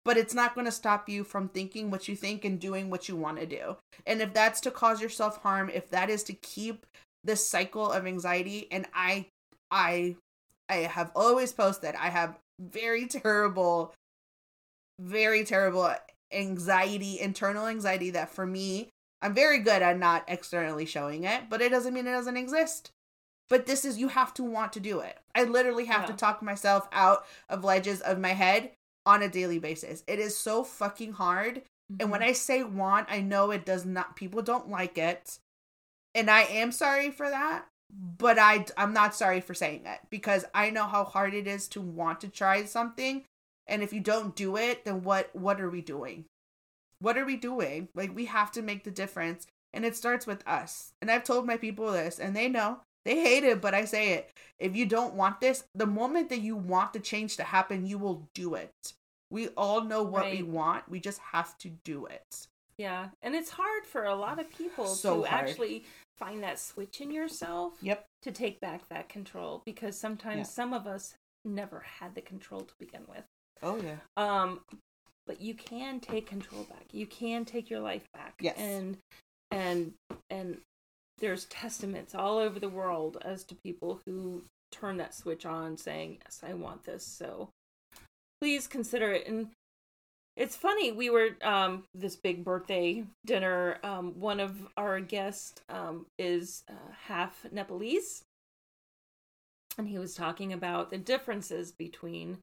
but 0.06 0.18
it's 0.18 0.34
not 0.34 0.56
going 0.56 0.66
to 0.66 0.72
stop 0.72 1.10
you 1.10 1.24
from 1.24 1.50
thinking 1.50 1.92
what 1.92 2.08
you 2.08 2.16
think 2.16 2.44
and 2.44 2.60
doing 2.60 2.89
what 2.89 3.08
you 3.08 3.16
want 3.16 3.39
to 3.39 3.46
do. 3.46 3.78
And 4.06 4.22
if 4.22 4.34
that's 4.34 4.62
to 4.62 4.72
cause 4.72 5.01
yourself 5.01 5.38
harm, 5.44 5.70
if 5.70 5.89
that 5.92 6.10
is 6.10 6.24
to 6.24 6.34
keep 6.34 6.86
this 7.24 7.50
cycle 7.50 7.92
of 7.92 8.08
anxiety 8.08 8.68
and 8.72 8.88
I 8.94 9.25
I 9.70 10.16
I 10.70 10.75
have 10.75 11.12
always 11.16 11.51
posted 11.51 11.96
I 11.96 12.10
have 12.10 12.38
very 12.60 13.08
terrible 13.08 13.94
very 15.00 15.44
terrible 15.44 15.94
anxiety, 16.32 17.20
internal 17.20 17.68
anxiety 17.68 18.12
that 18.12 18.30
for 18.30 18.46
me, 18.46 18.89
I'm 19.22 19.34
very 19.34 19.60
good 19.60 19.82
at 19.82 19.98
not 19.98 20.24
externally 20.28 20.86
showing 20.86 21.24
it, 21.24 21.50
but 21.50 21.62
it 21.62 21.70
doesn't 21.70 21.94
mean 21.94 22.08
it 22.08 22.12
doesn't 22.12 22.38
exist. 22.38 22.92
But 23.50 23.66
this 23.66 23.84
is, 23.84 23.98
you 23.98 24.10
have 24.10 24.34
to 24.36 24.44
want 24.44 24.74
to 24.74 24.80
do 24.80 25.00
it. 25.00 25.18
I 25.34 25.44
literally 25.44 25.86
have 25.86 26.06
to 26.06 26.14
Yeah. 26.14 26.18
talk 26.18 26.42
myself 26.42 26.88
out 26.92 27.26
of 27.50 27.64
ledges 27.64 28.00
of 28.02 28.20
my 28.20 28.34
head 28.34 28.72
on 29.06 29.24
a 29.24 29.30
daily 29.30 29.60
basis. 29.60 30.04
It 30.08 30.20
is 30.20 30.38
so 30.38 30.64
fucking 30.64 31.14
hard. 31.14 31.64
And 32.00 32.12
when 32.12 32.22
mm-hmm. 32.22 32.30
I 32.30 32.34
say 32.34 32.64
want, 32.64 33.08
I 33.10 33.22
know 33.22 33.50
it 33.52 33.66
does 33.66 33.86
not, 33.86 34.16
people 34.16 34.44
don't 34.44 34.70
like 34.70 34.98
it. 34.98 35.40
And 36.14 36.30
I 36.30 36.42
am 36.44 36.72
sorry 36.72 37.10
for 37.10 37.30
that. 37.30 37.66
But 37.92 38.38
I, 38.38 38.66
I'm 38.78 38.94
not 38.94 39.16
sorry 39.16 39.42
for 39.42 39.56
saying 39.56 39.88
it 39.88 40.00
because 40.12 40.46
I 40.54 40.70
know 40.70 40.86
how 40.86 41.04
hard 41.04 41.34
it 41.34 41.48
is 41.48 41.68
to 41.70 41.82
want 41.82 42.22
to 42.22 42.28
try 42.28 42.64
something. 42.66 43.24
And 43.66 43.82
if 43.82 43.92
you 43.92 44.00
don't 44.00 44.36
do 44.36 44.58
it, 44.58 44.86
then 44.86 45.04
what, 45.04 45.36
what 45.36 45.60
are 45.60 45.72
we 45.72 45.82
doing? 45.82 46.26
What 47.00 47.18
are 47.18 47.25
we 47.25 47.36
doing? 47.38 47.89
Like, 47.96 48.15
we 48.15 48.25
have 48.25 48.51
to 48.53 48.62
make 48.62 48.84
the 48.84 48.91
difference. 48.91 49.48
And 49.74 49.86
it 49.86 49.96
starts 49.96 50.25
with 50.25 50.46
us. 50.48 50.91
And 51.01 51.12
I've 51.12 51.24
told 51.24 51.46
my 51.46 51.58
people 51.58 51.91
this, 51.91 52.20
and 52.20 52.36
they 52.36 52.48
know. 52.50 52.79
They 53.06 53.20
hate 53.22 53.44
it, 53.44 53.62
but 53.62 53.74
I 53.74 53.86
say 53.86 54.13
it. 54.13 54.32
If 54.60 54.75
you 54.75 54.86
don't 54.86 55.13
want 55.13 55.39
this, 55.39 55.63
the 55.75 55.86
moment 55.86 56.29
that 56.29 56.41
you 56.41 56.56
want 56.56 56.94
the 56.94 57.00
change 57.00 57.38
to 57.38 57.44
happen, 57.44 57.86
you 57.86 57.98
will 57.98 58.27
do 58.34 58.56
it. 58.56 58.72
We 59.32 59.50
all 59.50 59.82
know 59.84 60.01
what 60.03 60.32
we 60.32 60.41
want. 60.44 60.89
We 60.89 61.00
just 61.00 61.20
have 61.20 61.56
to 61.60 61.70
do 61.86 62.08
it. 62.08 62.48
Yeah, 62.79 63.10
and 63.22 63.36
it's 63.36 63.51
hard 63.51 63.86
for 63.86 64.06
a 64.06 64.15
lot 64.15 64.39
of 64.39 64.50
people 64.50 64.88
So 64.88 65.22
to 65.22 65.27
hard. 65.29 65.50
actually 65.50 65.86
find 66.18 66.41
that 66.44 66.60
switch 66.60 67.00
in 67.00 67.12
yourself 67.12 67.74
Yep. 67.82 68.06
to 68.24 68.32
take 68.32 68.60
back 68.60 68.88
that 68.89 69.08
control 69.08 69.62
because 69.65 69.98
sometimes 70.00 70.38
Yeah. 70.38 70.44
some 70.44 70.74
of 70.74 70.88
us 70.88 71.13
never 71.46 71.82
had 71.82 72.15
the 72.15 72.22
control 72.22 72.62
to 72.62 72.74
begin 72.79 73.06
with. 73.08 73.24
Oh 73.62 73.77
yeah. 73.82 73.98
Um 74.18 74.62
but 75.28 75.42
you 75.42 75.54
can 75.54 76.00
take 76.00 76.28
control 76.28 76.64
back. 76.64 76.86
You 76.92 77.06
can 77.08 77.46
take 77.46 77.70
your 77.70 77.80
life 77.82 78.06
back. 78.14 78.36
Yes. 78.42 78.58
And 78.58 78.98
and 79.52 79.94
and 80.30 80.58
there's 81.20 81.46
testaments 81.46 82.16
all 82.16 82.38
over 82.38 82.60
the 82.60 82.70
world 82.70 83.18
as 83.24 83.44
to 83.46 83.56
people 83.64 84.02
who 84.06 84.44
turn 84.72 84.98
that 84.98 85.14
switch 85.14 85.46
on 85.46 85.78
saying, 85.78 86.20
"Yes, 86.24 86.42
I 86.44 86.54
want 86.54 86.84
this." 86.84 87.06
So 87.06 87.50
please 88.42 88.68
consider 88.68 89.12
it 89.12 89.28
and 89.28 89.50
It's 90.38 90.56
funny. 90.56 90.92
We 90.94 91.10
were 91.10 91.32
um 91.44 91.84
this 91.94 92.16
big 92.16 92.46
birthday 92.46 93.04
dinner. 93.26 93.78
Um, 93.84 94.20
one 94.20 94.40
of 94.40 94.56
our 94.78 95.02
guests 95.02 95.62
um 95.70 96.06
is 96.18 96.64
uh, 96.70 96.94
half 97.08 97.46
Nepalese, 97.52 98.24
and 99.78 99.88
he 99.88 99.98
was 100.00 100.16
talking 100.16 100.54
about 100.54 100.92
the 100.92 100.98
differences 100.98 101.74
between 101.74 102.38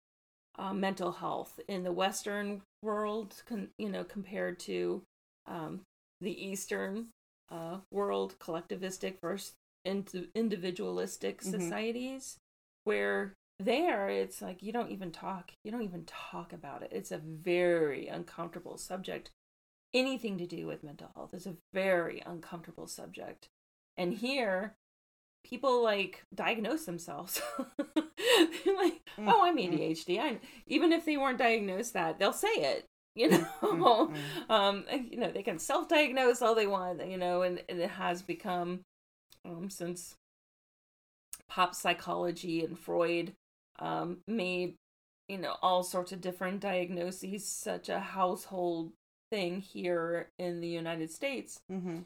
uh, 0.59 0.73
mental 0.73 1.13
health 1.13 1.61
in 1.69 1.83
the 1.83 1.93
Western 1.93 2.63
world, 2.83 3.43
con- 3.47 3.71
you 3.79 3.89
know, 3.89 4.05
compared 4.05 4.59
to 4.61 5.03
um, 5.47 5.83
the 6.21 6.47
Eastern 6.47 7.09
uh, 7.51 7.79
world, 7.91 8.37
collectivistic 8.39 9.21
versus 9.21 9.55
ind- 9.85 10.29
individualistic 10.35 11.43
Mhm. 11.43 11.51
societies, 11.51 12.39
where 12.85 13.35
there 13.59 14.09
it's 14.09 14.43
like 14.43 14.63
you 14.63 14.73
don't 14.73 14.91
even 14.91 15.11
talk, 15.13 15.53
you 15.65 15.71
don't 15.71 15.83
even 15.83 16.05
talk 16.05 16.53
about 16.53 16.83
it. 16.83 16.93
It's 16.93 17.13
a 17.13 17.19
very 17.19 18.09
uncomfortable 18.09 18.77
subject. 18.79 19.31
Anything 19.95 20.37
to 20.39 20.47
do 20.47 20.67
with 20.67 20.83
mental 20.85 21.11
health 21.15 21.33
is 21.33 21.47
a 21.47 21.57
very 21.73 22.21
uncomfortable 22.27 22.87
subject. 22.87 23.49
And 23.97 24.13
here, 24.13 24.75
people 25.45 25.83
like 25.83 26.25
diagnose 26.35 26.85
themselves. 26.85 27.41
Like, 28.77 29.01
oh, 29.27 29.43
I'm 29.45 29.57
Mm. 29.57 29.73
ADHD. 29.73 30.21
I 30.21 30.39
even 30.67 30.93
if 30.93 31.05
they 31.05 31.17
weren't 31.17 31.39
diagnosed 31.39 31.95
that, 31.95 32.19
they'll 32.19 32.33
say 32.33 32.49
it. 32.49 32.85
You 33.17 33.31
know, 33.31 33.47
Mm, 33.63 34.51
um, 34.51 34.85
you 35.11 35.17
know, 35.19 35.31
they 35.33 35.43
can 35.43 35.59
self-diagnose 35.59 36.43
all 36.43 36.55
they 36.55 36.67
want. 36.67 37.07
You 37.09 37.17
know, 37.17 37.43
and, 37.43 37.63
and 37.69 37.81
it 37.81 37.89
has 37.91 38.21
become, 38.21 38.81
um, 39.47 39.71
since 39.71 40.17
pop 41.49 41.75
psychology 41.75 42.65
and 42.65 42.79
Freud, 42.79 43.35
um, 43.79 44.19
made 44.27 44.77
you 45.29 45.39
know 45.39 45.57
all 45.63 45.83
sorts 45.83 46.13
of 46.13 46.21
different 46.21 46.61
diagnoses 46.61 47.47
such 47.47 47.89
a 47.89 47.99
household 48.01 48.93
thing 49.31 49.61
here 49.61 50.31
in 50.39 50.61
the 50.61 50.69
United 50.69 51.11
States 51.11 51.61
Mhm. 51.71 52.05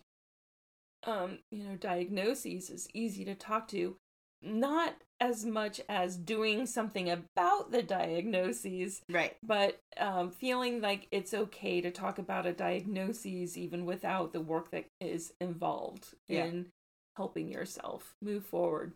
um, 1.05 1.39
you 1.51 1.65
know, 1.65 1.77
diagnoses 1.77 2.71
is 2.71 2.89
easy 2.93 3.25
to 3.25 3.35
talk 3.35 3.69
to, 3.69 3.97
not 4.43 4.95
as 5.21 5.45
much 5.45 5.81
as 5.89 6.17
doing 6.17 6.67
something 6.67 7.11
about 7.11 7.71
the 7.71 7.83
diagnoses, 7.83 9.03
Right. 9.11 9.37
but 9.43 9.79
um, 9.99 10.31
feeling 10.31 10.81
like 10.81 11.09
it's 11.11 11.35
okay 11.35 11.81
to 11.81 11.91
talk 11.91 12.19
about 12.19 12.47
a 12.47 12.53
diagnosis 12.53 13.57
even 13.57 13.85
without 13.85 14.33
the 14.33 14.41
work 14.41 14.71
that 14.71 14.87
is 15.01 15.35
involved 15.41 16.15
Yeah. 16.29 16.47
in 16.47 16.71
helping 17.17 17.49
yourself 17.49 18.15
move 18.23 18.47
forward. 18.47 18.95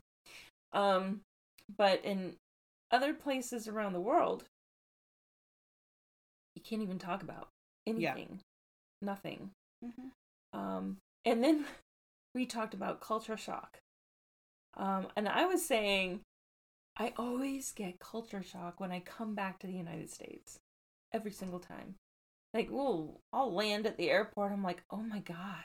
Um, 0.73 1.21
but 1.77 2.03
in 2.05 2.37
other 2.91 3.13
places 3.13 3.69
around 3.69 3.93
the 3.93 4.01
world, 4.01 4.45
you 6.55 6.63
can't 6.63 6.83
even 6.83 6.99
talk 6.99 7.23
about 7.23 7.49
Yeah. 7.87 8.13
anything, 8.13 8.41
nothing. 9.03 9.51
Mhm. 9.85 10.11
Um, 10.53 10.99
and 11.25 11.45
then 11.45 11.67
we 12.35 12.47
talked 12.47 12.73
about 12.75 13.01
culture 13.01 13.37
shock. 13.37 13.79
Um, 14.77 15.09
and 15.17 15.29
I 15.29 15.47
was 15.47 15.65
saying, 15.65 16.21
I 16.97 17.13
always 17.17 17.73
get 17.73 17.99
culture 17.99 18.43
shock 18.43 18.81
when 18.81 18.93
I 18.93 19.01
come 19.01 19.35
back 19.35 19.59
to 19.61 19.67
the 19.67 19.73
United 19.73 20.11
States. 20.11 20.59
Every 21.13 21.31
single 21.31 21.61
time. 21.61 21.95
Like, 22.53 22.69
oh, 22.73 23.21
I'll 23.33 23.53
land 23.53 23.87
at 23.87 23.97
the 23.97 24.11
airport. 24.11 24.53
I'm 24.53 24.63
like, 24.63 24.83
oh 24.91 25.03
my 25.03 25.21
God, 25.21 25.65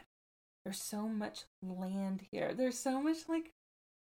there's 0.63 0.81
so 0.81 1.07
much 1.07 1.43
land 1.61 2.21
here. 2.31 2.53
There's 2.53 2.77
so 2.77 3.01
much 3.01 3.17
like 3.27 3.51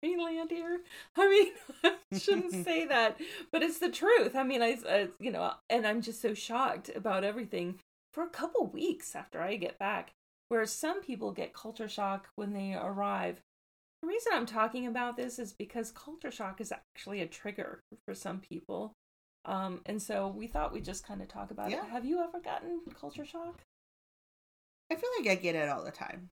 land 0.02 0.50
here. 0.50 0.80
I 1.16 1.28
mean, 1.28 1.52
I 2.12 2.18
shouldn't 2.18 2.52
say 2.64 2.86
that, 2.86 3.18
but 3.52 3.62
it's 3.62 3.78
the 3.78 3.90
truth. 3.90 4.34
I 4.34 4.42
mean, 4.42 4.62
I, 4.62 4.78
I, 4.88 5.08
you 5.20 5.30
know, 5.30 5.52
and 5.68 5.86
I'm 5.86 6.02
just 6.02 6.20
so 6.20 6.34
shocked 6.34 6.90
about 6.94 7.24
everything 7.24 7.78
for 8.12 8.22
a 8.22 8.30
couple 8.30 8.66
weeks 8.66 9.14
after 9.14 9.40
I 9.40 9.56
get 9.56 9.78
back. 9.78 10.12
Whereas 10.48 10.72
some 10.72 11.02
people 11.02 11.32
get 11.32 11.52
culture 11.52 11.88
shock 11.88 12.28
when 12.36 12.54
they 12.54 12.74
arrive. 12.74 13.42
The 14.02 14.08
reason 14.08 14.32
I'm 14.34 14.46
talking 14.46 14.86
about 14.86 15.16
this 15.16 15.38
is 15.38 15.52
because 15.52 15.90
culture 15.90 16.30
shock 16.30 16.60
is 16.60 16.72
actually 16.72 17.20
a 17.20 17.26
trigger 17.26 17.82
for 18.04 18.14
some 18.14 18.38
people. 18.40 18.92
Um, 19.44 19.80
and 19.86 20.00
so 20.00 20.28
we 20.28 20.46
thought 20.46 20.72
we'd 20.72 20.84
just 20.84 21.06
kind 21.06 21.20
of 21.20 21.28
talk 21.28 21.50
about 21.50 21.70
Yeah. 21.70 21.84
it. 21.84 21.90
Have 21.90 22.04
you 22.04 22.20
ever 22.20 22.38
gotten 22.38 22.80
culture 22.98 23.24
shock? 23.24 23.60
I 24.90 24.94
feel 24.94 25.10
like 25.18 25.28
I 25.28 25.34
get 25.34 25.54
it 25.54 25.68
all 25.68 25.84
the 25.84 25.90
time. 25.90 26.28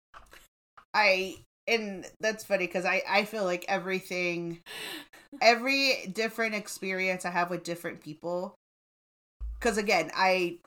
I 0.94 1.37
and 1.66 2.06
that's 2.20 2.44
funny 2.44 2.66
because 2.66 2.85
I 2.85 3.02
I 3.08 3.25
feel 3.25 3.44
like 3.44 3.64
everything, 3.68 4.62
every 5.40 6.06
different 6.12 6.54
experience 6.54 7.25
I 7.25 7.30
have 7.30 7.50
with 7.50 7.64
different 7.64 8.00
people. 8.00 8.54
Because 9.58 9.76
again, 9.76 10.11
I 10.14 10.58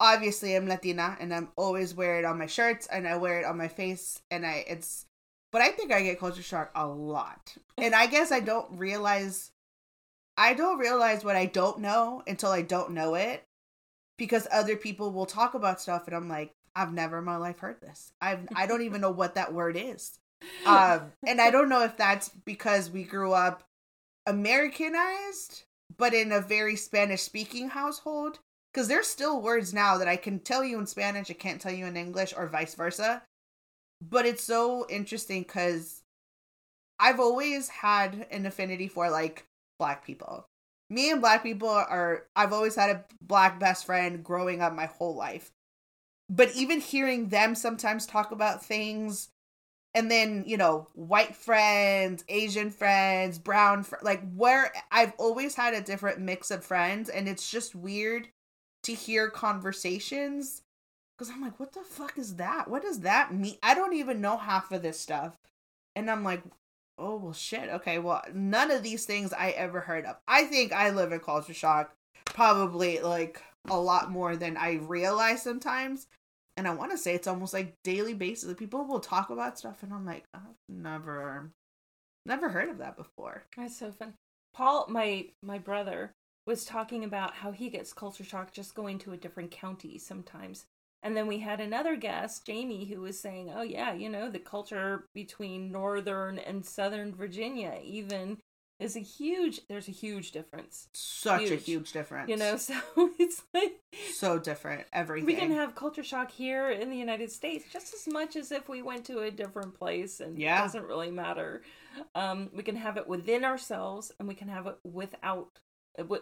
obviously 0.00 0.54
am 0.56 0.66
Latina 0.68 1.16
and 1.20 1.32
I'm 1.32 1.48
always 1.56 1.94
wear 1.94 2.18
it 2.18 2.24
on 2.24 2.38
my 2.38 2.46
shirts 2.46 2.86
and 2.88 3.06
I 3.06 3.16
wear 3.16 3.40
it 3.40 3.44
on 3.46 3.56
my 3.56 3.68
face 3.68 4.20
and 4.30 4.44
I 4.44 4.64
it's. 4.68 5.04
But 5.50 5.62
I 5.62 5.70
think 5.70 5.92
I 5.92 6.02
get 6.02 6.20
culture 6.20 6.42
shock 6.42 6.70
a 6.74 6.86
lot, 6.86 7.56
and 7.76 7.94
I 7.94 8.06
guess 8.06 8.30
I 8.30 8.40
don't 8.40 8.78
realize. 8.78 9.50
I 10.36 10.54
don't 10.54 10.78
realize 10.78 11.24
what 11.24 11.34
I 11.34 11.46
don't 11.46 11.80
know 11.80 12.22
until 12.26 12.50
I 12.50 12.62
don't 12.62 12.92
know 12.92 13.14
it, 13.14 13.44
because 14.18 14.46
other 14.52 14.76
people 14.76 15.10
will 15.10 15.26
talk 15.26 15.54
about 15.54 15.80
stuff 15.80 16.06
and 16.06 16.14
I'm 16.14 16.28
like, 16.28 16.52
I've 16.76 16.92
never 16.92 17.18
in 17.18 17.24
my 17.24 17.36
life 17.36 17.58
heard 17.58 17.80
this. 17.80 18.12
I've 18.20 18.46
I 18.54 18.66
don't 18.66 18.82
even 18.82 19.00
know 19.00 19.10
what 19.10 19.34
that 19.34 19.52
word 19.52 19.76
is. 19.76 20.18
Um, 20.64 21.12
and 21.26 21.40
I 21.40 21.50
don't 21.50 21.68
know 21.68 21.82
if 21.82 21.96
that's 21.96 22.28
because 22.28 22.88
we 22.90 23.02
grew 23.02 23.32
up 23.32 23.64
Americanized, 24.26 25.64
but 25.96 26.14
in 26.14 26.30
a 26.30 26.40
very 26.40 26.76
Spanish 26.76 27.22
speaking 27.22 27.70
household. 27.70 28.38
Because 28.72 28.86
there's 28.86 29.08
still 29.08 29.40
words 29.40 29.74
now 29.74 29.98
that 29.98 30.06
I 30.06 30.16
can 30.16 30.38
tell 30.38 30.62
you 30.62 30.78
in 30.78 30.86
Spanish, 30.86 31.30
I 31.30 31.34
can't 31.34 31.60
tell 31.60 31.72
you 31.72 31.86
in 31.86 31.96
English, 31.96 32.34
or 32.36 32.46
vice 32.46 32.74
versa. 32.74 33.22
But 34.00 34.26
it's 34.26 34.44
so 34.44 34.86
interesting 34.88 35.42
because 35.42 36.02
I've 36.98 37.20
always 37.20 37.68
had 37.68 38.26
an 38.30 38.46
affinity 38.46 38.88
for 38.88 39.10
like 39.10 39.46
black 39.78 40.04
people. 40.04 40.46
Me 40.90 41.10
and 41.10 41.20
black 41.20 41.42
people 41.42 41.68
are, 41.68 42.24
I've 42.34 42.52
always 42.52 42.74
had 42.74 42.90
a 42.90 43.04
black 43.20 43.60
best 43.60 43.84
friend 43.84 44.24
growing 44.24 44.62
up 44.62 44.74
my 44.74 44.86
whole 44.86 45.14
life. 45.14 45.50
But 46.30 46.54
even 46.54 46.80
hearing 46.80 47.28
them 47.28 47.54
sometimes 47.54 48.06
talk 48.06 48.30
about 48.30 48.64
things 48.64 49.28
and 49.94 50.10
then 50.10 50.44
you 50.46 50.56
know 50.56 50.86
white 50.94 51.34
friends 51.34 52.24
asian 52.28 52.70
friends 52.70 53.38
brown 53.38 53.82
fr- 53.82 53.96
like 54.02 54.22
where 54.34 54.72
i've 54.90 55.12
always 55.18 55.54
had 55.54 55.74
a 55.74 55.80
different 55.80 56.20
mix 56.20 56.50
of 56.50 56.64
friends 56.64 57.08
and 57.08 57.28
it's 57.28 57.50
just 57.50 57.74
weird 57.74 58.28
to 58.82 58.92
hear 58.92 59.28
conversations 59.30 60.62
because 61.18 61.32
i'm 61.32 61.42
like 61.42 61.58
what 61.58 61.72
the 61.72 61.80
fuck 61.80 62.16
is 62.18 62.36
that 62.36 62.68
what 62.68 62.82
does 62.82 63.00
that 63.00 63.34
mean 63.34 63.56
i 63.62 63.74
don't 63.74 63.94
even 63.94 64.20
know 64.20 64.36
half 64.36 64.70
of 64.72 64.82
this 64.82 65.00
stuff 65.00 65.36
and 65.96 66.10
i'm 66.10 66.22
like 66.22 66.42
oh 66.98 67.16
well 67.16 67.32
shit 67.32 67.68
okay 67.68 67.98
well 67.98 68.22
none 68.32 68.70
of 68.70 68.82
these 68.82 69.04
things 69.04 69.32
i 69.32 69.50
ever 69.50 69.80
heard 69.80 70.04
of 70.04 70.16
i 70.26 70.44
think 70.44 70.72
i 70.72 70.90
live 70.90 71.12
in 71.12 71.20
culture 71.20 71.54
shock 71.54 71.92
probably 72.24 73.00
like 73.00 73.42
a 73.70 73.78
lot 73.78 74.10
more 74.10 74.36
than 74.36 74.56
i 74.56 74.74
realize 74.74 75.42
sometimes 75.42 76.06
and 76.58 76.66
I 76.66 76.74
want 76.74 76.90
to 76.90 76.98
say 76.98 77.14
it's 77.14 77.28
almost 77.28 77.54
like 77.54 77.76
daily 77.84 78.14
basis. 78.14 78.52
People 78.54 78.84
will 78.84 78.98
talk 78.98 79.30
about 79.30 79.56
stuff, 79.56 79.84
and 79.84 79.94
I'm 79.94 80.04
like, 80.04 80.24
I've 80.34 80.42
never, 80.68 81.52
never 82.26 82.48
heard 82.48 82.68
of 82.68 82.78
that 82.78 82.96
before. 82.96 83.44
That's 83.56 83.78
so 83.78 83.92
fun. 83.92 84.14
Paul, 84.52 84.86
my 84.88 85.26
my 85.40 85.58
brother, 85.58 86.10
was 86.46 86.64
talking 86.64 87.04
about 87.04 87.34
how 87.34 87.52
he 87.52 87.70
gets 87.70 87.92
culture 87.92 88.24
shock 88.24 88.52
just 88.52 88.74
going 88.74 88.98
to 88.98 89.12
a 89.12 89.16
different 89.16 89.52
county 89.52 89.98
sometimes. 89.98 90.66
And 91.02 91.16
then 91.16 91.26
we 91.26 91.38
had 91.38 91.60
another 91.60 91.94
guest, 91.96 92.44
Jamie, 92.46 92.86
who 92.86 93.00
was 93.00 93.18
saying, 93.20 93.52
"Oh 93.54 93.62
yeah, 93.62 93.92
you 93.92 94.08
know, 94.08 94.30
the 94.30 94.38
culture 94.40 95.04
between 95.14 95.70
northern 95.70 96.38
and 96.38 96.64
southern 96.66 97.14
Virginia 97.14 97.78
even 97.84 98.38
is 98.80 98.94
a 98.96 99.00
huge 99.00 99.60
there's 99.68 99.88
a 99.88 99.92
huge 99.92 100.30
difference. 100.32 100.88
Such 100.94 101.42
a 101.42 101.54
Huge. 101.56 101.64
huge 101.64 101.92
difference. 101.92 102.28
You 102.30 102.36
know, 102.36 102.56
so 102.58 102.74
it's 103.18 103.42
like 103.54 103.80
so 104.14 104.38
different. 104.38 104.86
Everything. 104.92 105.26
we 105.26 105.34
can 105.34 105.50
have 105.52 105.74
culture 105.74 106.04
shock 106.04 106.30
here 106.30 106.70
in 106.70 106.88
the 106.90 106.96
United 106.96 107.30
States 107.32 107.64
just 107.72 107.92
as 107.94 108.06
much 108.12 108.36
as 108.36 108.52
if 108.52 108.68
we 108.68 108.82
went 108.82 109.04
to 109.06 109.20
a 109.20 109.30
different 109.30 109.74
place 109.74 110.20
and 110.20 110.38
Yeah. 110.38 110.58
it 110.60 110.62
doesn't 110.62 110.84
really 110.86 111.10
matter. 111.10 111.62
Um, 112.14 112.50
we 112.54 112.62
can 112.62 112.76
have 112.76 112.96
it 112.96 113.08
within 113.08 113.44
ourselves 113.44 114.12
and 114.20 114.28
we 114.28 114.34
can 114.36 114.46
have 114.48 114.66
it 114.68 114.78
without 114.84 115.48
wi- 115.48 115.50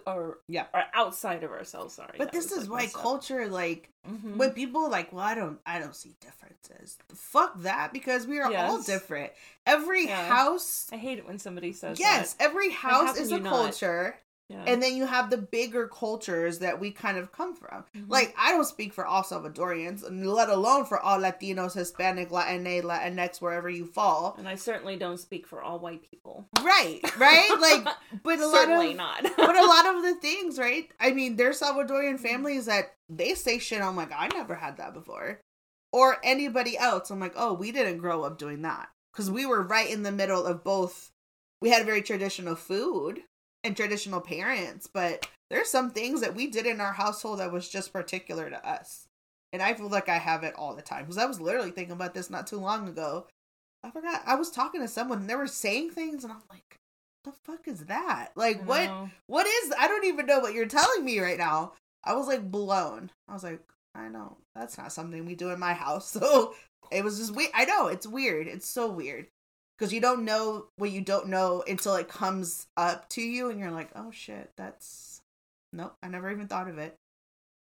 or 0.07 0.39
Yeah. 0.49 0.67
or 0.73 0.83
outside 0.95 1.43
of 1.45 1.51
ourselves, 1.51 1.95
sorry. 1.95 2.15
but 2.19 2.33
this 2.33 2.53
is 2.53 2.69
like, 2.69 2.95
why 2.95 3.03
culture, 3.03 3.49
like, 3.49 3.91
Mhm. 4.09 4.37
when 4.37 4.51
people 4.53 4.85
are 4.85 4.91
like, 4.91 5.13
well, 5.13 5.25
I 5.25 5.35
don't, 5.35 5.59
I 5.67 5.79
don't 5.79 5.95
see 5.97 6.15
differences. 6.21 6.99
Fuck 7.15 7.61
that, 7.63 7.93
because 7.93 8.27
we 8.27 8.39
are 8.41 8.53
all 8.55 8.83
different. 8.83 9.33
Every 9.67 10.07
Yeah. 10.07 10.29
house, 10.29 10.87
I 10.93 10.97
hate 10.97 11.19
it 11.19 11.27
when 11.27 11.39
somebody 11.39 11.73
says 11.73 11.99
yes, 11.99 12.37
every 12.39 12.71
house 12.71 13.17
is 13.17 13.33
a 13.33 13.39
not? 13.39 13.53
Yeah. 14.49 14.63
And 14.65 14.81
then 14.81 14.95
you 14.97 15.07
have 15.07 15.31
the 15.31 15.39
bigger 15.39 15.89
cultures 15.89 16.61
that 16.61 16.79
we 16.79 16.93
kind 16.93 17.19
of 17.19 17.33
come 17.33 17.57
from. 17.57 17.85
Mhm. 17.97 18.05
Like, 18.09 18.33
I 18.39 18.53
don't 18.53 18.65
speak 18.65 18.93
for 18.93 19.05
all 19.05 19.25
Salvadorians, 19.25 20.05
let 20.09 20.49
alone 20.49 20.85
for 20.85 21.01
all 21.01 21.19
Latinos, 21.19 21.75
Hispanic, 21.75 22.31
Latina, 22.31 22.81
Latinx, 22.83 23.41
wherever 23.41 23.69
you 23.69 23.87
fall. 23.87 24.37
and 24.39 24.49
I 24.49 24.55
certainly 24.55 24.97
don't 24.97 25.19
speak 25.19 25.49
for 25.49 25.61
all 25.63 25.81
white 25.81 26.09
people. 26.09 26.49
Right, 26.63 27.01
right? 27.19 27.57
Like, 27.61 27.93
but 28.23 28.39
a 28.39 28.47
lot 28.47 28.71
of, 28.71 28.97
not. 28.97 29.23
but 29.37 29.57
a 29.57 29.67
lot 29.67 29.87
of 29.97 30.03
the 30.03 30.15
things, 30.21 30.59
right? 30.59 30.89
I 31.01 31.11
mean, 31.11 31.35
there's 31.37 31.61
Salvadorian 31.61 32.21
families 32.21 32.67
that 32.67 32.95
they 33.09 33.35
say 33.35 33.59
shit. 33.59 33.83
I'm 33.83 33.97
like, 33.97 34.13
I 34.17 34.29
never 34.29 34.55
had 34.55 34.77
that 34.77 34.95
before, 34.95 35.41
or 35.93 36.19
anybody 36.23 36.79
else. 36.79 37.11
I'm 37.11 37.19
like, 37.21 37.35
oh, 37.37 37.53
we 37.53 37.73
didn't 37.73 37.99
grow 37.99 38.23
up 38.23 38.39
doing 38.39 38.63
that 38.63 38.91
because 39.13 39.29
we 39.29 39.45
were 39.45 39.63
right 39.63 39.91
in 39.91 40.05
the 40.05 40.13
middle 40.13 40.47
of 40.47 40.63
both. 40.63 41.11
We 41.61 41.71
had 41.71 41.85
very 41.87 42.03
traditional 42.03 42.55
food 42.55 43.23
and 43.67 43.77
traditional 43.77 44.21
parents, 44.21 44.87
but 44.87 45.29
there's 45.51 45.71
some 45.71 45.91
things 45.91 46.21
that 46.21 46.35
we 46.35 46.47
did 46.47 46.67
in 46.67 46.81
our 46.81 46.93
household 46.93 47.41
that 47.41 47.53
was 47.53 47.69
just 47.69 47.93
particular 47.93 48.49
to 48.49 48.69
us. 48.69 49.07
And 49.53 49.63
I 49.63 49.75
feel 49.75 49.89
like 49.89 50.09
I 50.09 50.19
have 50.19 50.45
it 50.45 50.55
all 50.57 50.75
the 50.75 50.83
time 50.83 51.05
because 51.05 51.19
I 51.19 51.27
was 51.27 51.41
literally 51.41 51.71
thinking 51.71 51.93
about 51.93 52.15
this 52.15 52.31
not 52.31 52.47
too 52.47 52.59
long 52.59 52.89
ago. 52.89 53.27
I 53.83 53.91
forgot 53.91 54.23
I 54.27 54.35
was 54.35 54.51
talking 54.51 54.81
to 54.81 54.89
someone 54.89 55.19
and 55.21 55.31
they 55.31 55.37
were 55.37 55.47
saying 55.47 55.91
things, 55.91 56.25
and 56.25 56.33
I'm 56.33 56.43
like, 56.51 56.79
"The 57.25 57.33
fuck 57.33 57.69
is 57.69 57.85
that? 57.87 58.31
Like, 58.35 58.67
what? 58.67 58.89
What 59.27 59.47
is? 59.47 59.73
I 59.79 59.87
don't 59.87 60.05
even 60.05 60.27
know 60.27 60.41
what 60.41 60.55
you're 60.55 60.67
telling 60.67 61.05
me 61.05 61.21
right 61.21 61.39
now." 61.39 61.73
I 62.05 62.15
was 62.15 62.27
like 62.27 62.51
blown. 62.51 63.11
I 63.29 63.35
was 63.35 63.45
like, 63.45 63.61
"I 63.95 64.09
know 64.09 64.37
that's 64.55 64.79
not 64.79 64.93
something 64.93 65.25
we 65.25 65.35
do 65.35 65.51
in 65.51 65.61
my 65.61 65.75
house." 65.75 66.17
So 66.21 66.55
it 66.91 67.05
was 67.05 67.19
just 67.19 67.35
weird. 67.35 67.51
I 67.55 67.65
know 67.65 67.87
it's 67.89 68.07
weird. 68.07 68.47
It's 68.49 68.69
so 68.69 68.89
weird 68.89 69.29
because 69.79 69.93
you 69.93 70.01
don't 70.01 70.25
know 70.25 70.67
what 70.77 70.91
you 70.91 71.01
don't 71.01 71.29
know 71.29 71.63
until 71.69 71.95
it 71.97 72.09
comes 72.09 72.67
up 72.77 73.09
to 73.11 73.23
you, 73.23 73.51
and 73.51 73.59
you're 73.61 73.71
like, 73.71 73.91
"Oh 73.95 74.11
shit, 74.11 74.51
that's 74.57 75.21
nope." 75.73 75.95
I 76.03 76.09
never 76.09 76.31
even 76.31 76.49
thought 76.49 76.69
of 76.69 76.79
it. 76.79 76.95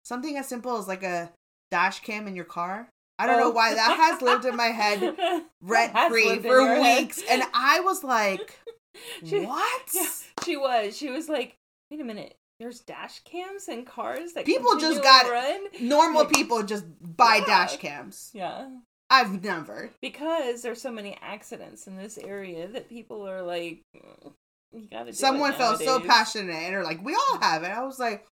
Something 0.04 0.36
as 0.36 0.48
simple 0.48 0.76
as 0.78 0.88
like 0.88 1.02
a 1.02 1.30
dash 1.70 2.00
cam 2.00 2.26
in 2.26 2.36
your 2.36 2.44
car. 2.44 2.88
I 3.18 3.26
don't 3.26 3.38
know 3.38 3.48
Oh. 3.48 3.50
why 3.50 3.74
that 3.74 3.96
has 3.96 4.20
lived 4.22 4.44
in 4.44 4.56
my 4.56 4.66
head 4.80 5.14
rent 5.62 5.96
free 6.08 6.38
for 6.38 6.60
your 6.60 6.74
head. 6.82 7.02
weeks, 7.02 7.22
and 7.30 7.42
I 7.54 7.80
was 7.80 8.02
like, 8.02 8.58
She- 9.24 9.40
"What?" 9.44 9.82
Yeah, 9.94 10.06
she 10.44 10.56
was. 10.56 10.96
She 10.96 11.10
was 11.10 11.28
like, 11.28 11.54
wait 11.90 12.00
a 12.00 12.04
minute. 12.04 12.36
There's 12.58 12.80
dash 12.80 13.20
cams 13.24 13.66
in 13.68 13.84
cars 13.84 14.34
that 14.34 14.44
People 14.46 14.76
just 14.78 15.02
got- 15.02 15.28
run. 15.30 15.60
Normal 15.80 16.24
Like- 16.24 16.32
people 16.32 16.62
just 16.62 16.84
buy 17.00 17.36
Yeah. 17.40 17.46
dash 17.46 17.76
cams. 17.78 18.30
Yeah, 18.34 18.68
I've 19.12 19.44
never. 19.44 19.90
because 20.00 20.62
there's 20.62 20.80
so 20.80 20.90
many 20.90 21.18
accidents 21.20 21.86
in 21.86 21.96
this 21.96 22.16
area 22.16 22.66
that 22.68 22.88
people 22.88 23.28
are 23.28 23.42
like, 23.42 23.82
"Mm, 23.94 24.32
you 24.72 24.88
gotta. 24.90 25.12
Someone 25.12 25.52
felt 25.52 25.80
so 25.80 26.00
passionate 26.00 26.54
and 26.54 26.74
are 26.74 26.82
like, 26.82 27.04
"We 27.04 27.14
all 27.14 27.38
have 27.40 27.62
it." 27.62 27.70
I 27.70 27.84
was 27.84 27.98
like, 27.98 28.26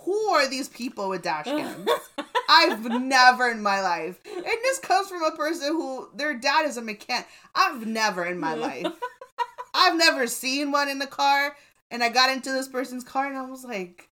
"Who 0.00 0.16
are 0.30 0.48
these 0.48 0.68
people 0.68 1.08
with 1.08 1.22
dash 1.22 1.44
cams?" 1.58 1.88
I've 2.48 2.84
never 3.00 3.48
in 3.48 3.62
my 3.62 3.80
life, 3.80 4.18
and 4.26 4.44
this 4.44 4.80
comes 4.80 5.08
from 5.08 5.22
a 5.22 5.36
person 5.36 5.68
who 5.68 6.08
their 6.14 6.34
dad 6.34 6.66
is 6.66 6.76
a 6.76 6.82
mechanic. 6.82 7.28
I've 7.54 7.86
never 7.86 8.24
in 8.24 8.38
my 8.40 8.54
life. 8.54 8.86
I've 9.74 9.96
never 9.96 10.26
seen 10.26 10.72
one 10.72 10.88
in 10.88 10.98
the 10.98 11.06
car, 11.06 11.56
and 11.90 12.02
I 12.02 12.08
got 12.08 12.30
into 12.30 12.50
this 12.50 12.68
person's 12.68 13.04
car, 13.04 13.26
and 13.26 13.38
I 13.38 13.42
was 13.42 13.64
like, 13.64 14.08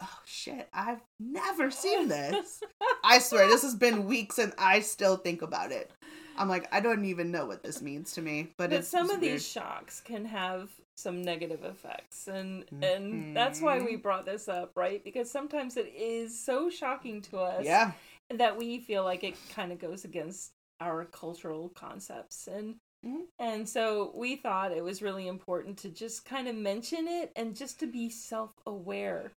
"Oh 0.00 0.18
shit! 0.24 0.68
I've 0.72 1.00
never 1.20 1.70
seen 1.70 2.08
this." 2.08 2.62
I 3.04 3.18
swear, 3.18 3.46
this 3.46 3.62
has 3.62 3.74
been 3.74 4.06
weeks, 4.06 4.38
and 4.38 4.52
I 4.58 4.80
still 4.80 5.16
think 5.16 5.42
about 5.42 5.72
it. 5.72 5.90
I'm 6.36 6.48
like, 6.48 6.66
I 6.74 6.80
don't 6.80 7.04
even 7.04 7.30
know 7.30 7.46
what 7.46 7.62
this 7.62 7.80
means 7.80 8.12
to 8.12 8.22
me, 8.22 8.48
but, 8.58 8.70
but 8.70 8.84
some 8.84 9.08
of 9.10 9.20
weird. 9.20 9.34
these 9.34 9.46
shocks 9.46 10.00
can 10.00 10.24
have 10.24 10.70
some 10.96 11.22
negative 11.22 11.64
effects 11.64 12.28
and 12.28 12.64
and 12.80 13.36
that's 13.36 13.60
why 13.60 13.80
we 13.80 13.96
brought 13.96 14.24
this 14.24 14.46
up 14.46 14.70
right 14.76 15.02
because 15.02 15.28
sometimes 15.28 15.76
it 15.76 15.92
is 15.92 16.38
so 16.38 16.70
shocking 16.70 17.20
to 17.20 17.36
us 17.36 17.64
yeah, 17.64 17.90
that 18.30 18.56
we 18.56 18.78
feel 18.78 19.02
like 19.02 19.24
it 19.24 19.34
kind 19.52 19.72
of 19.72 19.80
goes 19.80 20.04
against 20.04 20.52
our 20.80 21.04
cultural 21.06 21.68
concepts 21.70 22.46
and 22.46 22.76
Mhm. 23.04 23.24
and 23.40 23.68
so 23.68 24.12
we 24.14 24.36
thought 24.36 24.70
it 24.72 24.84
was 24.84 25.02
really 25.02 25.26
important 25.26 25.76
to 25.78 25.88
just 25.88 26.24
kind 26.24 26.46
of 26.48 26.54
mention 26.54 27.08
it 27.08 27.32
and 27.34 27.56
just 27.56 27.80
to 27.80 27.86
be 27.86 28.08
self-aware 28.08 29.32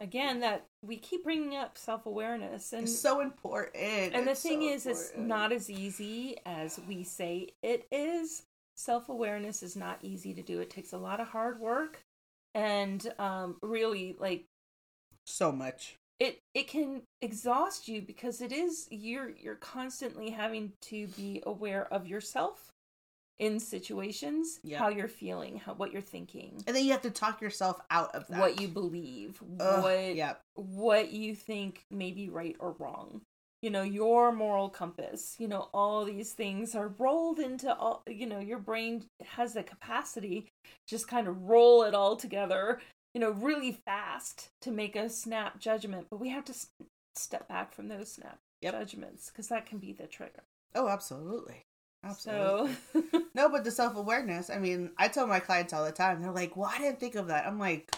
again 0.00 0.40
that 0.40 0.64
we 0.82 0.96
keep 0.96 1.22
bringing 1.22 1.56
up 1.56 1.76
self-awareness 1.78 2.72
and 2.72 2.84
it's 2.84 2.98
so 2.98 3.20
important. 3.20 4.14
and 4.14 4.26
the 4.26 4.30
It's 4.32 4.42
thing 4.42 4.62
so 4.62 4.68
is 4.68 4.86
it's 4.86 5.12
not 5.16 5.52
as 5.52 5.70
easy 5.70 6.36
as 6.46 6.80
we 6.88 7.04
say 7.04 7.48
it 7.62 7.86
is 7.92 8.42
self-awareness 8.76 9.62
is 9.62 9.76
not 9.76 9.98
easy 10.02 10.32
to 10.34 10.42
do 10.42 10.60
it 10.60 10.70
takes 10.70 10.92
a 10.92 10.98
lot 10.98 11.20
of 11.20 11.28
hard 11.28 11.60
work 11.60 12.00
and 12.54 13.12
um 13.18 13.56
really 13.62 14.16
like 14.18 14.46
so 15.26 15.52
much. 15.52 15.96
it 16.18 16.38
it 16.54 16.66
can 16.68 17.02
exhaust 17.20 17.86
you 17.88 18.00
because 18.02 18.40
it 18.40 18.52
is 18.52 18.88
you're 18.90 19.30
you're 19.30 19.54
constantly 19.56 20.30
having 20.30 20.72
to 20.80 21.06
be 21.08 21.42
aware 21.46 21.92
of 21.92 22.06
yourself 22.06 22.72
in 23.40 23.58
situations 23.58 24.60
Yeah. 24.62 24.78
how 24.78 24.88
you're 24.88 25.08
feeling 25.08 25.56
how 25.58 25.74
what 25.74 25.92
you're 25.92 26.00
thinking 26.02 26.62
And 26.66 26.76
then 26.76 26.84
you 26.84 26.92
have 26.92 27.02
to 27.02 27.10
talk 27.10 27.40
yourself 27.40 27.80
out 27.90 28.14
of 28.14 28.26
that. 28.28 28.38
what 28.38 28.60
you 28.60 28.68
believe 28.68 29.42
Ugh, 29.58 29.82
what 29.82 30.14
yeah. 30.14 30.34
what 30.54 31.10
you 31.10 31.34
think 31.34 31.84
may 31.90 32.12
be 32.12 32.28
right 32.28 32.54
or 32.60 32.76
wrong 32.78 33.22
you 33.62 33.70
know 33.70 33.82
your 33.82 34.30
moral 34.32 34.68
compass 34.68 35.36
you 35.38 35.48
know 35.48 35.68
all 35.74 36.04
these 36.04 36.32
things 36.32 36.74
are 36.74 36.88
rolled 36.98 37.38
into 37.38 37.74
all 37.74 38.02
you 38.06 38.26
know 38.26 38.38
your 38.40 38.58
brain 38.58 39.04
has 39.24 39.54
the 39.54 39.62
capacity 39.62 40.46
to 40.64 40.70
just 40.86 41.08
kind 41.08 41.26
of 41.26 41.42
roll 41.42 41.82
it 41.82 41.94
all 41.94 42.16
together 42.16 42.80
you 43.14 43.20
know 43.20 43.30
really 43.32 43.72
fast 43.86 44.48
to 44.62 44.70
make 44.70 44.96
a 44.96 45.08
snap 45.10 45.58
judgment 45.58 46.06
but 46.10 46.20
we 46.20 46.28
have 46.30 46.44
to 46.44 46.52
s- 46.52 46.68
step 47.16 47.48
back 47.48 47.72
from 47.72 47.88
those 47.88 48.12
snap 48.12 48.38
Yep. 48.62 48.72
judgments 48.74 49.30
because 49.30 49.48
that 49.48 49.64
can 49.66 49.78
be 49.78 49.92
the 49.92 50.06
trigger 50.06 50.42
Oh, 50.74 50.86
absolutely. 50.88 51.62
Absolutely. 52.04 52.74
so 52.92 53.02
No, 53.34 53.48
but 53.48 53.64
the 53.64 53.70
self 53.70 53.96
awareness. 53.96 54.50
I 54.50 54.58
mean, 54.58 54.90
I 54.96 55.08
tell 55.08 55.26
my 55.26 55.40
clients 55.40 55.72
all 55.72 55.84
the 55.84 55.92
time. 55.92 56.22
They're 56.22 56.30
like, 56.30 56.56
"Well, 56.56 56.70
I 56.72 56.78
didn't 56.78 57.00
think 57.00 57.14
of 57.14 57.28
that." 57.28 57.46
I'm 57.46 57.58
like, 57.58 57.94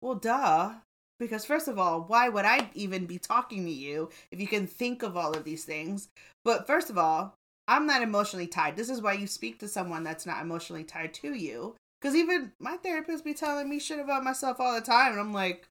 "Well, 0.00 0.14
duh." 0.14 0.72
Because 1.18 1.44
first 1.44 1.68
of 1.68 1.78
all, 1.78 2.02
why 2.02 2.30
would 2.30 2.46
I 2.46 2.70
even 2.74 3.04
be 3.04 3.18
talking 3.18 3.66
to 3.66 3.70
you 3.70 4.08
if 4.30 4.40
you 4.40 4.46
can 4.46 4.66
think 4.66 5.02
of 5.02 5.16
all 5.16 5.32
of 5.32 5.44
these 5.44 5.64
things? 5.64 6.08
But 6.44 6.66
first 6.66 6.88
of 6.88 6.96
all, 6.96 7.34
I'm 7.68 7.86
not 7.86 8.02
emotionally 8.02 8.46
tied. 8.46 8.76
This 8.76 8.88
is 8.88 9.02
why 9.02 9.12
you 9.12 9.26
speak 9.26 9.58
to 9.58 9.68
someone 9.68 10.02
that's 10.02 10.24
not 10.24 10.40
emotionally 10.40 10.84
tied 10.84 11.12
to 11.14 11.34
you. 11.34 11.76
Because 12.00 12.16
even 12.16 12.52
my 12.58 12.76
therapist 12.78 13.24
be 13.24 13.34
telling 13.34 13.68
me 13.68 13.78
shit 13.78 13.98
about 13.98 14.24
myself 14.24 14.58
all 14.60 14.74
the 14.74 14.80
time, 14.80 15.12
and 15.12 15.20
I'm 15.20 15.34
like, 15.34 15.68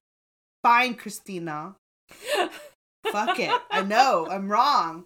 "Fine, 0.62 0.94
Christina, 0.94 1.74
fuck 3.10 3.38
it. 3.40 3.60
I 3.70 3.82
know 3.82 4.28
I'm 4.30 4.48
wrong. 4.48 5.04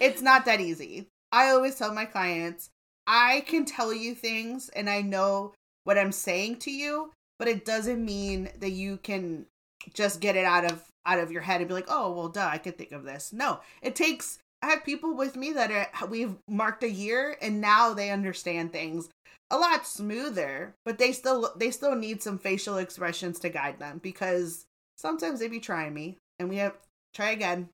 It's 0.00 0.22
not 0.22 0.44
that 0.46 0.60
easy. 0.60 1.06
I 1.34 1.50
always 1.50 1.74
tell 1.74 1.92
my 1.92 2.04
clients, 2.04 2.70
I 3.08 3.40
can 3.48 3.64
tell 3.64 3.92
you 3.92 4.14
things 4.14 4.68
and 4.68 4.88
I 4.88 5.00
know 5.00 5.52
what 5.82 5.98
I'm 5.98 6.12
saying 6.12 6.60
to 6.60 6.70
you, 6.70 7.10
but 7.40 7.48
it 7.48 7.64
doesn't 7.64 8.04
mean 8.04 8.50
that 8.60 8.70
you 8.70 8.98
can 8.98 9.46
just 9.92 10.20
get 10.20 10.36
it 10.36 10.44
out 10.44 10.64
of 10.64 10.84
out 11.04 11.18
of 11.18 11.32
your 11.32 11.42
head 11.42 11.60
and 11.60 11.66
be 11.66 11.74
like, 11.74 11.88
"Oh, 11.88 12.12
well, 12.12 12.28
duh, 12.28 12.48
I 12.50 12.58
could 12.58 12.78
think 12.78 12.92
of 12.92 13.02
this." 13.02 13.32
No, 13.32 13.58
it 13.82 13.96
takes 13.96 14.38
I 14.62 14.68
have 14.68 14.84
people 14.84 15.16
with 15.16 15.34
me 15.34 15.52
that 15.52 15.72
are 15.72 16.06
we've 16.06 16.36
marked 16.48 16.84
a 16.84 16.90
year 16.90 17.36
and 17.42 17.60
now 17.60 17.92
they 17.92 18.10
understand 18.10 18.72
things 18.72 19.08
a 19.50 19.58
lot 19.58 19.88
smoother, 19.88 20.74
but 20.84 20.98
they 20.98 21.10
still 21.10 21.52
they 21.56 21.72
still 21.72 21.96
need 21.96 22.22
some 22.22 22.38
facial 22.38 22.78
expressions 22.78 23.40
to 23.40 23.48
guide 23.48 23.80
them 23.80 23.98
because 23.98 24.66
sometimes 24.96 25.40
they 25.40 25.48
be 25.48 25.58
trying 25.58 25.94
me 25.94 26.16
and 26.38 26.48
we 26.48 26.58
have 26.58 26.74
try 27.12 27.30
again 27.30 27.70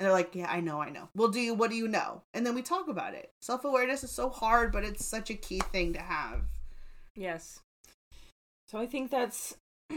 and 0.00 0.06
they're 0.06 0.14
like, 0.14 0.34
"Yeah, 0.34 0.50
I 0.50 0.60
know, 0.60 0.80
I 0.80 0.88
know." 0.88 1.10
Well, 1.14 1.28
do 1.28 1.38
you? 1.38 1.52
What 1.52 1.68
do 1.68 1.76
you 1.76 1.86
know? 1.86 2.22
And 2.32 2.46
then 2.46 2.54
we 2.54 2.62
talk 2.62 2.88
about 2.88 3.12
it. 3.12 3.32
Self 3.42 3.66
awareness 3.66 4.02
is 4.02 4.10
so 4.10 4.30
hard, 4.30 4.72
but 4.72 4.82
it's 4.82 5.04
such 5.04 5.28
a 5.28 5.34
key 5.34 5.60
thing 5.72 5.92
to 5.92 6.00
have. 6.00 6.40
Yes. 7.14 7.60
So 8.68 8.78
I 8.78 8.86
think 8.86 9.10
that's 9.10 9.56
the 9.90 9.92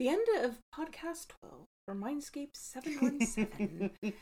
end 0.00 0.26
of 0.40 0.54
podcast 0.74 1.26
12 1.42 1.66
for 1.84 1.94
Mindscape 1.94 2.54
717. 2.54 3.90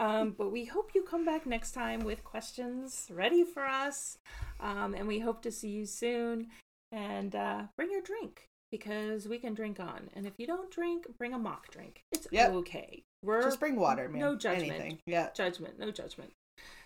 um, 0.00 0.34
but 0.36 0.50
we 0.50 0.64
hope 0.64 0.90
you 0.92 1.04
come 1.04 1.24
back 1.24 1.46
next 1.46 1.70
time 1.70 2.00
with 2.00 2.24
questions 2.24 3.06
ready 3.12 3.44
for 3.44 3.64
us. 3.64 4.18
Um, 4.58 4.94
and 4.94 5.06
we 5.06 5.20
hope 5.20 5.40
to 5.42 5.52
see 5.52 5.68
you 5.68 5.86
soon. 5.86 6.48
And 6.90 7.36
uh, 7.36 7.62
bring 7.76 7.92
your 7.92 8.02
drink 8.02 8.48
because 8.72 9.28
we 9.28 9.38
can 9.38 9.54
drink 9.54 9.78
on. 9.78 10.08
And 10.14 10.26
if 10.26 10.32
you 10.38 10.46
don't 10.46 10.70
drink, 10.70 11.06
bring 11.16 11.32
a 11.32 11.38
mock 11.38 11.70
drink. 11.70 12.02
It's 12.12 12.26
Yep. 12.32 12.52
okay. 12.54 13.02
We're 13.26 13.42
Just 13.42 13.60
bring 13.60 13.76
water, 13.76 14.08
man. 14.08 14.20
No 14.20 14.36
judgment. 14.36 14.72
Anything. 14.72 14.98
Yeah. 15.06 15.28
judgment 15.34 15.78
no 15.78 15.90
judgment 15.90 16.30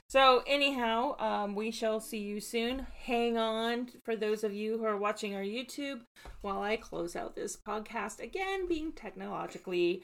so 0.09 0.42
anyhow 0.46 1.14
um, 1.20 1.55
we 1.55 1.70
shall 1.70 2.00
see 2.00 2.18
you 2.18 2.40
soon 2.40 2.87
hang 3.05 3.37
on 3.38 3.88
for 4.05 4.16
those 4.16 4.42
of 4.42 4.53
you 4.53 4.79
who 4.79 4.85
are 4.85 4.96
watching 4.96 5.35
our 5.35 5.42
youtube 5.42 6.00
while 6.40 6.61
i 6.62 6.76
close 6.76 7.14
out 7.14 7.37
this 7.37 7.57
podcast 7.57 8.20
again 8.20 8.66
being 8.66 8.90
technologically 8.92 10.03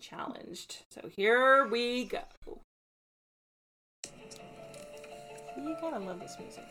challenged 0.00 0.82
so 0.90 1.08
here 1.16 1.66
we 1.66 2.04
go 2.04 2.20
you 5.56 5.76
gotta 5.80 5.98
love 5.98 6.20
this 6.20 6.36
music 6.38 6.64